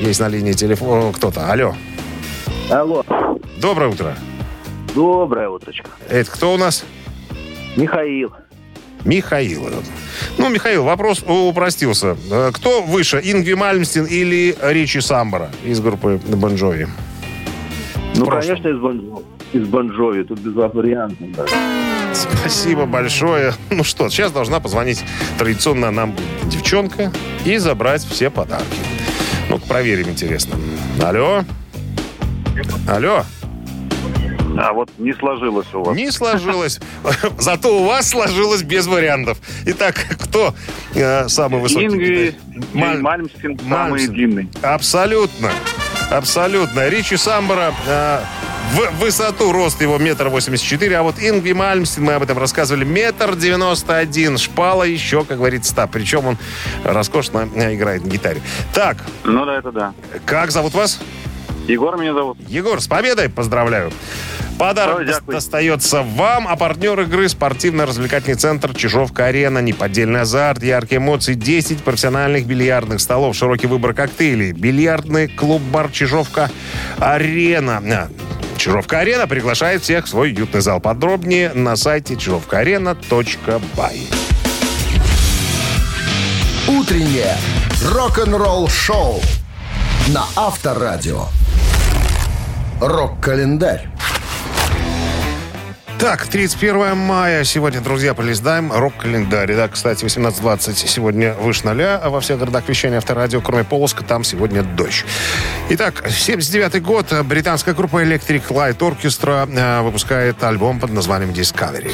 Есть 0.00 0.20
на 0.20 0.28
линии 0.28 0.52
телефона 0.52 1.12
кто-то. 1.12 1.50
Алло. 1.50 1.74
Алло. 2.70 3.04
Доброе 3.60 3.88
утро. 3.90 4.14
Доброе 4.94 5.48
утречко. 5.48 5.90
Это 6.08 6.30
кто 6.30 6.54
у 6.54 6.56
нас? 6.56 6.84
Михаил. 7.76 8.32
Михаил. 9.04 9.68
Ну, 10.38 10.48
Михаил, 10.48 10.84
вопрос 10.84 11.22
упростился. 11.22 12.16
Э, 12.30 12.50
Кто 12.52 12.82
выше, 12.82 13.20
Ингви 13.22 13.54
Мальмстин 13.54 14.04
или 14.06 14.56
Ричи 14.60 15.00
Самбора 15.00 15.50
из 15.64 15.80
группы 15.80 16.20
Бон 16.26 16.56
Джови? 16.56 16.88
Ну, 18.16 18.26
конечно, 18.26 18.68
из 18.68 18.78
Бонжови. 18.78 19.24
Из 19.52 19.66
Бон 19.66 19.83
Джови. 19.83 20.24
Тут 20.24 20.40
без 20.40 20.54
вариантов. 20.54 21.18
Да. 21.36 21.44
Спасибо 22.14 22.86
большое. 22.86 23.52
Ну 23.70 23.84
что, 23.84 24.08
сейчас 24.08 24.32
должна 24.32 24.60
позвонить 24.60 25.04
традиционно 25.38 25.90
нам 25.90 26.14
девчонка 26.46 27.12
и 27.44 27.58
забрать 27.58 28.02
все 28.02 28.30
подарки. 28.30 28.66
Ну, 29.48 29.58
проверим, 29.58 30.08
интересно. 30.10 30.56
Алло? 31.02 31.44
Алло? 32.88 33.24
А 34.60 34.72
вот 34.72 34.90
не 34.98 35.12
сложилось 35.12 35.72
у 35.72 35.82
вас. 35.84 35.96
Не 35.96 36.10
сложилось. 36.10 36.80
Зато 37.38 37.80
у 37.80 37.84
вас 37.84 38.08
сложилось 38.08 38.62
без 38.62 38.86
вариантов. 38.86 39.38
Итак, 39.66 39.94
кто 40.18 40.54
э, 40.94 41.28
самый 41.28 41.60
высокий? 41.60 41.86
Ингви? 41.86 42.34
Маль- 42.72 43.00
Мальмстин 43.00 43.58
самый 43.68 44.08
длинный. 44.08 44.48
Абсолютно. 44.62 45.50
Абсолютно. 46.10 46.88
Ричи 46.88 47.16
Самбора 47.16 47.72
э, 47.86 48.20
в 48.72 49.00
высоту 49.00 49.52
рост 49.52 49.80
его 49.80 49.98
метр 49.98 50.28
восемьдесят 50.28 50.66
четыре, 50.66 50.98
а 50.98 51.02
вот 51.02 51.16
Ингви 51.18 51.52
Мальмстин, 51.52 52.04
мы 52.04 52.14
об 52.14 52.22
этом 52.22 52.38
рассказывали, 52.38 52.84
метр 52.84 53.34
девяносто 53.36 53.96
один. 53.96 54.38
Шпала 54.38 54.84
еще, 54.84 55.24
как 55.24 55.38
говорится, 55.38 55.74
та. 55.74 55.86
Причем 55.86 56.26
он 56.26 56.36
роскошно 56.84 57.48
э, 57.54 57.74
играет 57.74 58.04
на 58.04 58.08
гитаре. 58.08 58.40
Так, 58.74 58.98
Ну 59.24 59.44
да, 59.46 59.58
это 59.58 59.72
да. 59.72 59.94
как 60.26 60.50
зовут 60.50 60.74
вас? 60.74 61.00
Егор 61.66 61.98
меня 61.98 62.14
зовут. 62.14 62.38
Егор, 62.48 62.80
с 62.80 62.86
победой 62.86 63.28
поздравляю. 63.28 63.90
Подарок 64.58 64.98
Ой, 64.98 65.06
достается 65.26 66.02
вам, 66.02 66.48
а 66.48 66.56
партнер 66.56 66.98
игры 67.00 67.28
спортивно-развлекательный 67.28 68.36
центр 68.36 68.74
«Чижовка-арена». 68.74 69.60
Неподдельный 69.60 70.22
азарт, 70.22 70.64
яркие 70.64 70.98
эмоции, 70.98 71.34
10 71.34 71.84
профессиональных 71.84 72.44
бильярдных 72.44 73.00
столов, 73.00 73.36
широкий 73.36 73.68
выбор 73.68 73.94
коктейлей. 73.94 74.50
Бильярдный 74.50 75.28
клуб-бар 75.28 75.92
«Чижовка-арена». 75.92 78.08
А, 78.68 78.70
«Чижовка-арена» 78.70 79.26
приглашает 79.26 79.82
всех 79.82 80.04
в 80.04 80.08
свой 80.08 80.32
уютный 80.32 80.60
зал. 80.60 80.78
Подробнее 80.80 81.52
на 81.54 81.74
сайте 81.76 82.16
чижовкаарена.бай. 82.16 84.02
Утреннее 86.68 87.34
рок-н-ролл-шоу 87.82 89.22
на 90.08 90.24
Авторадио. 90.36 91.24
Рок-календарь. 92.80 93.88
Так, 95.98 96.28
31 96.28 96.96
мая. 96.96 97.42
Сегодня, 97.42 97.80
друзья, 97.80 98.14
полездаем 98.14 98.70
рок-календарь. 98.72 99.52
Да, 99.54 99.66
кстати, 99.66 100.04
18.20 100.04 100.74
сегодня 100.86 101.34
выше 101.34 101.64
ноля 101.64 102.00
а 102.00 102.08
во 102.08 102.20
всех 102.20 102.38
городах 102.38 102.68
вещания 102.68 102.98
авторадио, 102.98 103.40
кроме 103.40 103.64
Полоска, 103.64 104.04
там 104.04 104.22
сегодня 104.22 104.62
дождь. 104.62 105.04
Итак, 105.70 106.04
79 106.08 106.80
год. 106.82 107.12
Британская 107.24 107.74
группа 107.74 108.04
Electric 108.04 108.46
Light 108.48 108.78
Orchestra 108.78 109.48
э, 109.52 109.82
выпускает 109.82 110.40
альбом 110.44 110.78
под 110.78 110.92
названием 110.92 111.30
Discovery. 111.30 111.92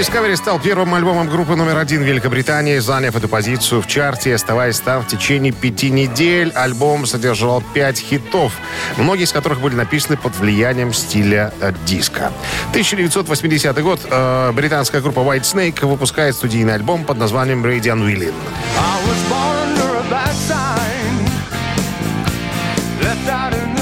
Discovery 0.00 0.34
стал 0.34 0.58
первым 0.58 0.94
альбомом 0.94 1.28
группы 1.28 1.54
номер 1.56 1.76
один 1.76 2.02
Великобритании, 2.02 2.78
заняв 2.78 3.14
эту 3.16 3.28
позицию 3.28 3.82
в 3.82 3.86
чарте, 3.86 4.34
оставаясь 4.34 4.80
там 4.80 5.02
в 5.02 5.06
течение 5.06 5.52
пяти 5.52 5.90
недель. 5.90 6.50
Альбом 6.54 7.04
содержал 7.04 7.62
пять 7.74 7.98
хитов, 7.98 8.54
многие 8.96 9.24
из 9.24 9.32
которых 9.32 9.60
были 9.60 9.74
написаны 9.74 10.16
под 10.16 10.34
влиянием 10.36 10.94
стиля 10.94 11.52
э, 11.60 11.74
диска. 11.84 12.32
1980 12.70 13.82
год. 13.82 14.00
э, 14.10 14.52
британская 14.52 15.02
группа 15.02 15.20
White 15.20 15.42
Snake 15.42 15.86
выпускает 15.86 16.34
студийный 16.34 16.76
альбом 16.76 17.04
под 17.04 17.18
названием 17.18 17.62
Radiant 17.62 18.02
Wheeling. 18.02 18.32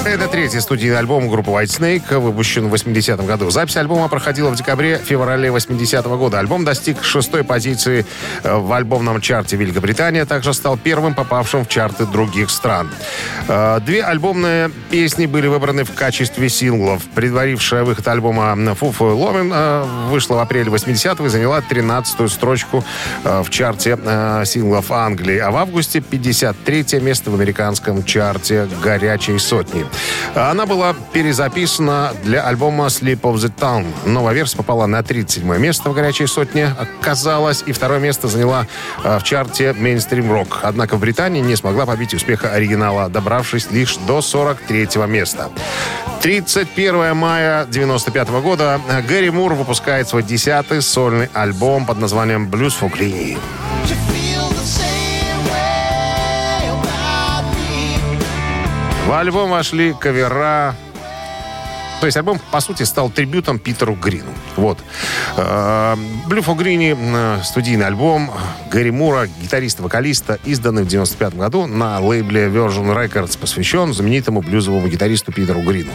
Это 0.09 0.27
третий 0.27 0.59
студийный 0.61 0.99
альбом 0.99 1.29
группы 1.29 1.51
White 1.51 1.67
Snake, 1.67 2.19
выпущен 2.19 2.69
в 2.69 2.75
80-м 2.75 3.27
году. 3.27 3.51
Запись 3.51 3.77
альбома 3.77 4.09
проходила 4.09 4.49
в 4.49 4.57
декабре-феврале 4.57 5.51
80-го 5.51 6.17
года. 6.17 6.39
Альбом 6.39 6.65
достиг 6.65 7.05
шестой 7.05 7.45
позиции 7.45 8.07
э, 8.43 8.57
в 8.57 8.73
альбомном 8.73 9.21
чарте 9.21 9.57
Великобритании, 9.57 10.23
а 10.23 10.27
также 10.27 10.55
стал 10.55 10.79
первым 10.79 11.15
попавшим 11.15 11.67
в 11.67 11.69
чарты 11.69 12.07
других 12.07 12.49
стран. 12.49 12.91
Э, 13.49 13.81
Две 13.85 14.03
альбомные 14.03 14.71
песни 14.91 15.27
были 15.27 15.47
выбраны 15.47 15.85
в 15.85 15.93
качестве 15.93 16.49
синглов. 16.49 17.03
Предварившая 17.15 17.85
выход 17.85 18.09
альбома 18.09 18.75
«Фуфу 18.77 19.15
Ломин» 19.15 19.53
э, 19.55 19.85
вышла 20.09 20.37
в 20.37 20.39
апреле 20.39 20.71
80-го 20.71 21.27
и 21.27 21.29
заняла 21.29 21.59
13-ю 21.61 22.29
строчку 22.29 22.83
в 23.25 23.51
чарте 23.51 23.99
синглов 24.47 24.91
Англии, 24.91 25.37
а 25.37 25.51
в 25.51 25.57
августе 25.57 26.01
53 26.01 27.01
место 27.03 27.31
в 27.31 27.35
американском 27.35 28.03
чарте 28.05 28.67
«Горячей 28.83 29.39
сотни». 29.39 29.85
Она 30.35 30.67
была 30.67 30.95
перезаписана 31.13 32.13
для 32.23 32.43
альбома 32.43 32.87
Sleep 32.87 33.21
of 33.23 33.35
the 33.35 33.53
Town. 33.55 33.87
Новая 34.07 34.35
версия 34.35 34.57
попала 34.57 34.87
на 34.87 35.03
37 35.03 35.59
место 35.59 35.91
в 35.91 35.95
«Горячей 35.95 36.27
сотне», 36.27 36.75
оказалось, 36.79 37.65
и 37.67 37.73
второе 37.73 37.99
место 37.99 38.29
заняла 38.29 38.67
э, 39.03 39.19
в 39.19 39.23
чарте 39.23 39.73
Rock. 39.73 40.59
Однако 40.63 40.97
в 40.97 41.01
Британии 41.01 41.41
не 41.41 41.57
смогла 41.57 41.87
побить 41.87 42.15
успеха 42.15 42.51
оригинала, 42.51 43.09
добравшись 43.09 43.71
лишь 43.71 43.97
до 43.97 44.23
43 44.23 44.89
места. 45.07 45.51
31 46.23 47.17
мая 47.17 47.67
95 47.67 48.29
года 48.43 48.81
Гэри 49.09 49.31
Мур 49.31 49.55
выпускает 49.55 50.09
свой 50.09 50.23
десятый 50.23 50.83
сольный 50.83 51.29
альбом 51.33 51.87
под 51.87 51.99
названием 51.99 52.49
«Blues 52.49 52.75
for 52.79 52.93
В 59.09 59.13
альбом 59.15 59.49
вошли 59.49 59.95
кавера 59.95 60.75
то 62.01 62.07
есть 62.07 62.17
альбом, 62.17 62.41
по 62.51 62.61
сути, 62.61 62.85
стал 62.85 63.11
трибютом 63.11 63.59
Питеру 63.59 63.95
Грину. 63.95 64.31
Вот. 64.57 64.79
Blue 65.37 66.45
for 66.45 66.57
Greenie, 66.57 66.97
э, 66.99 67.43
студийный 67.43 67.87
альбом 67.87 68.31
Гэри 68.71 68.91
Мура, 68.91 69.29
гитариста-вокалиста, 69.43 70.39
изданный 70.45 70.85
в 70.85 70.89
95 70.89 71.35
году 71.37 71.67
на 71.67 71.99
лейбле 72.01 72.47
Virgin 72.47 72.95
Records, 72.95 73.39
посвящен 73.39 73.93
знаменитому 73.93 74.43
блюзовому 74.43 74.89
гитаристу 74.89 75.33
Питеру 75.33 75.61
Грину. 75.63 75.91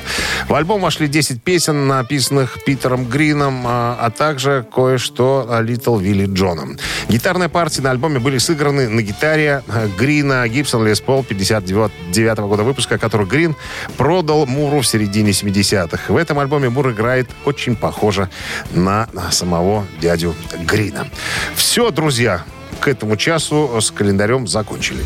В 0.47 0.53
альбом 0.53 0.81
вошли 0.81 1.07
10 1.07 1.41
песен, 1.41 1.87
написанных 1.87 2.63
Питером 2.65 3.05
Грином, 3.05 3.63
а 3.65 3.93
а 3.99 4.09
также 4.09 4.65
кое-что 4.73 5.47
Little 5.61 6.01
Вилли 6.01 6.25
Джоном. 6.25 6.77
Гитарные 7.09 7.49
партии 7.49 7.81
на 7.81 7.91
альбоме 7.91 8.19
были 8.19 8.37
сыграны 8.37 8.89
на 8.89 9.01
гитаре 9.01 9.63
э, 9.67 9.87
Грина 9.97 10.47
Гибсон 10.47 10.85
Лес 10.85 10.99
Пол 10.99 11.23
59 11.23 12.39
года 12.39 12.63
выпуска, 12.63 12.97
который 12.97 13.25
Грин 13.25 13.55
продал 13.97 14.45
Муру 14.45 14.81
в 14.81 14.87
середине 14.87 15.31
70-х. 15.31 15.92
В 16.07 16.17
этом 16.17 16.39
альбоме 16.39 16.69
Мур 16.69 16.91
играет 16.91 17.29
очень 17.45 17.75
похоже 17.75 18.29
на 18.71 19.07
самого 19.31 19.85
дядю 20.01 20.35
Грина. 20.65 21.07
Все, 21.55 21.91
друзья, 21.91 22.43
к 22.79 22.87
этому 22.87 23.15
часу 23.15 23.79
с 23.81 23.91
календарем 23.91 24.47
закончили. 24.47 25.03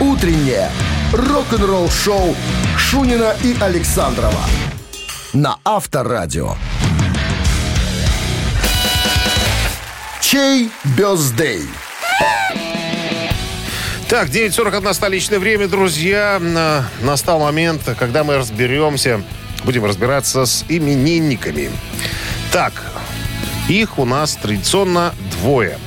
Утреннее 0.00 0.70
рок-н-ролл-шоу 1.12 2.34
Шунина 2.76 3.34
и 3.42 3.56
Александрова 3.60 4.40
на 5.32 5.56
Авторадио. 5.64 6.56
Чей 10.20 10.70
бездей? 10.96 11.62
Так, 14.08 14.28
9.41 14.28 14.92
столичное 14.92 15.38
время, 15.38 15.68
друзья. 15.68 16.38
На- 16.40 16.84
Настал 17.02 17.40
момент, 17.40 17.82
когда 17.98 18.24
мы 18.24 18.36
разберемся, 18.36 19.22
будем 19.64 19.84
разбираться 19.84 20.46
с 20.46 20.64
именинниками. 20.68 21.70
Так, 22.52 22.72
их 23.68 23.98
у 23.98 24.04
нас 24.04 24.36
традиционно 24.36 25.12
двое. 25.38 25.78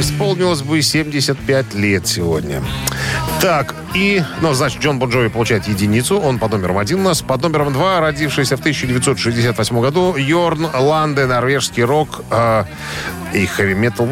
Исполнилось 0.00 0.62
бы 0.62 0.82
75 0.82 1.74
лет 1.74 2.06
сегодня. 2.06 2.62
Так, 3.40 3.74
и, 3.94 4.22
ну, 4.40 4.52
значит, 4.54 4.82
Джон 4.82 4.98
Бон 4.98 5.10
Джови 5.10 5.28
получает 5.28 5.68
единицу, 5.68 6.18
он 6.18 6.38
под 6.38 6.52
номером 6.52 6.78
один 6.78 7.00
у 7.00 7.02
нас. 7.02 7.22
Под 7.22 7.42
номером 7.42 7.72
два, 7.72 8.00
родившийся 8.00 8.56
в 8.56 8.60
1968 8.60 9.80
году, 9.80 10.16
Йорн 10.16 10.68
Ланде, 10.74 11.26
норвежский 11.26 11.84
рок 11.84 12.22
э, 12.30 12.64
и 13.32 13.46
хэви-метал 13.46 14.06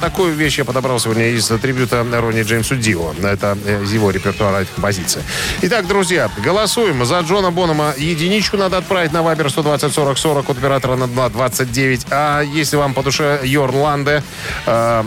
такую 0.00 0.34
вещь 0.34 0.58
я 0.58 0.64
подобрал 0.64 0.98
сегодня 0.98 1.28
из 1.28 1.46
трибюта 1.46 2.04
Ронни 2.10 2.42
Джеймсу 2.42 2.76
Дио. 2.76 3.12
Это 3.22 3.56
э, 3.64 3.84
его 3.86 4.10
репертуара 4.10 4.62
эта 4.62 4.72
композиция. 4.72 5.22
Итак, 5.62 5.86
друзья, 5.86 6.30
голосуем. 6.44 7.04
За 7.04 7.20
Джона 7.20 7.50
Бонома 7.50 7.94
единичку 7.96 8.56
надо 8.56 8.78
отправить 8.78 9.12
на 9.12 9.22
Вайбер 9.22 9.50
120 9.50 9.92
40 9.92 10.18
40 10.18 10.50
от 10.50 10.58
оператора 10.58 10.96
на 10.96 11.06
229. 11.06 12.06
А 12.10 12.40
если 12.40 12.76
вам 12.76 12.94
по 12.94 13.02
душе 13.02 13.40
Йорн 13.44 13.76
Ланде, 13.76 14.22
э, 14.66 15.04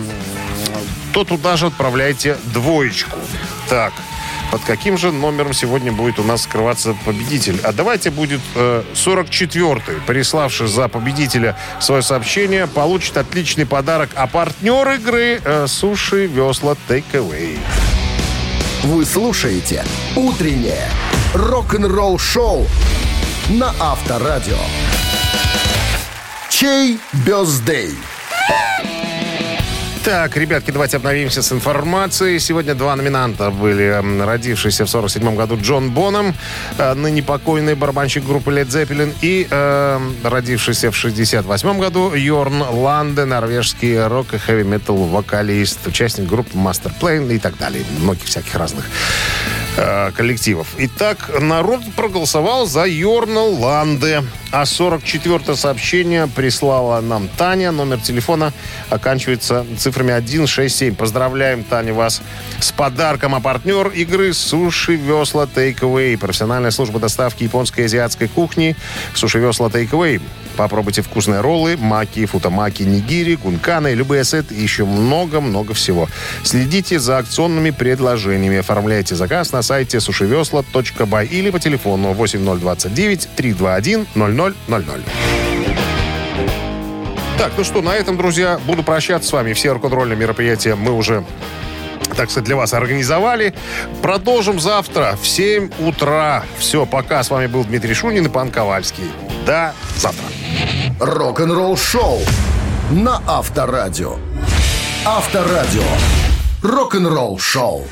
то 1.14 1.24
туда 1.24 1.58
же 1.58 1.68
отправляйте 1.68 2.38
двоечку. 2.54 3.18
Так, 3.70 3.94
под 4.52 4.62
каким 4.64 4.98
же 4.98 5.12
номером 5.12 5.54
сегодня 5.54 5.92
будет 5.92 6.20
у 6.20 6.24
нас 6.24 6.44
скрываться 6.44 6.96
победитель? 7.06 7.60
А 7.64 7.72
давайте 7.72 8.12
будет 8.12 8.42
э, 8.56 8.84
44-й. 8.94 10.02
Приславший 10.06 10.68
за 10.68 10.88
победителя 10.88 11.58
свое 11.80 12.02
сообщение, 12.02 12.68
получит 12.68 13.18
отличный 13.18 13.66
подарок. 13.66 14.10
А 14.16 14.28
партнер 14.28 14.88
игры 14.92 15.42
э, 15.44 15.68
суши 15.68 16.28
весла 16.28 16.76
Away. 16.90 17.58
Вы 18.84 19.06
слушаете 19.06 19.86
«Утреннее 20.16 20.90
рок-н-ролл-шоу» 21.34 22.68
на 23.50 23.74
Авторадио. 23.80 24.58
Чей 26.50 27.00
бездей? 27.26 27.96
Так, 30.04 30.36
ребятки, 30.36 30.70
давайте 30.70 30.98
обновимся 30.98 31.42
с 31.42 31.54
информацией. 31.54 32.38
Сегодня 32.40 32.76
два 32.76 32.94
номинанта 32.98 33.52
были. 33.52 34.04
Родившийся 34.22 34.84
в 34.86 34.90
47 34.90 35.34
году 35.34 35.58
Джон 35.58 35.92
Боном, 35.92 36.36
э, 36.78 36.94
ныне 36.94 37.24
покойный 37.24 37.76
барабанщик 37.76 38.26
группы 38.26 38.52
Led 38.52 38.68
Zeppelin, 38.68 39.14
и 39.22 39.48
э, 39.50 40.00
родившийся 40.26 40.92
в 40.92 40.98
68 40.98 41.80
году 41.80 42.14
Йорн 42.14 42.64
Ланде, 42.64 43.24
норвежский 43.24 44.06
рок 44.06 44.34
и 44.34 44.38
хэви-метал 44.38 44.98
вокалист, 44.98 45.88
участник 45.88 46.28
группы 46.28 46.58
Master 46.58 46.92
Plane 47.00 47.34
и 47.34 47.40
так 47.40 47.58
далее. 47.58 47.86
Многих 48.00 48.26
всяких 48.26 48.54
разных 48.56 48.84
э, 49.78 50.12
коллективов. 50.12 50.68
Итак, 50.78 51.32
народ 51.40 51.82
проголосовал 51.96 52.66
за 52.66 52.86
Йорна 52.86 53.42
Ланде. 53.42 54.24
А 54.54 54.66
44-е 54.66 55.56
сообщение 55.56 56.28
прислала 56.28 57.02
нам 57.02 57.28
Таня. 57.28 57.72
Номер 57.72 58.00
телефона 58.00 58.54
оканчивается 58.92 59.66
цифрами 59.80 60.12
167. 60.12 60.94
Поздравляем, 60.94 61.64
Таня, 61.64 61.94
вас 61.96 62.22
с 62.60 62.72
подарком. 62.72 63.34
А 63.34 63.40
партнер 63.40 63.88
игры 63.88 64.32
«Суши 64.32 64.96
Весла 64.96 65.46
Takeaway». 65.46 66.20
Профессиональная 66.20 66.70
служба 66.70 67.00
доставки 67.00 67.44
японской 67.44 67.82
и 67.82 67.84
азиатской 67.86 68.28
кухни 68.28 68.76
«Суши 69.16 69.40
Весла 69.40 69.70
Takeaway». 69.70 70.22
Попробуйте 70.56 71.02
вкусные 71.02 71.42
роллы, 71.42 71.78
маки, 71.78 72.28
футамаки, 72.28 72.84
нигири, 72.84 73.36
гунканы, 73.36 73.96
любые 73.96 74.24
сеты 74.24 74.54
и 74.54 74.62
еще 74.62 74.86
много-много 74.86 75.74
всего. 75.74 76.08
Следите 76.44 77.00
за 77.00 77.18
акционными 77.18 77.72
предложениями. 77.72 78.60
Оформляйте 78.60 79.16
заказ 79.16 79.52
на 79.52 79.63
сайте 79.64 80.00
сушевесла.бай 80.00 81.26
или 81.26 81.50
по 81.50 81.60
телефону 81.60 82.14
8029 82.14 83.30
321 83.36 84.08
0000. 84.16 85.04
Так, 87.38 87.54
ну 87.58 87.64
что, 87.64 87.82
на 87.82 87.96
этом, 87.96 88.16
друзья, 88.18 88.60
буду 88.66 88.84
прощаться 88.84 89.30
с 89.30 89.34
вами. 89.34 89.54
Все 89.54 89.74
рок-н-ролльные 89.74 90.18
мероприятия 90.18 90.76
мы 90.76 90.92
уже 90.92 91.26
так 92.16 92.30
сказать, 92.30 92.46
для 92.46 92.56
вас 92.56 92.74
организовали. 92.74 93.54
Продолжим 94.02 94.60
завтра 94.60 95.18
в 95.22 95.28
7 95.28 95.72
утра. 95.80 96.44
Все, 96.58 96.86
пока. 96.86 97.24
С 97.24 97.30
вами 97.30 97.48
был 97.48 97.64
Дмитрий 97.64 97.94
Шунин 97.94 98.26
и 98.26 98.30
Пан 98.30 98.52
Ковальский. 98.52 99.12
До 99.46 99.74
завтра. 99.98 100.26
Рок-н-ролл-шоу 101.00 102.20
на 102.92 103.22
Авторадио. 103.28 104.18
Авторадио. 105.06 105.84
Рок-н-ролл-шоу. 106.62 107.86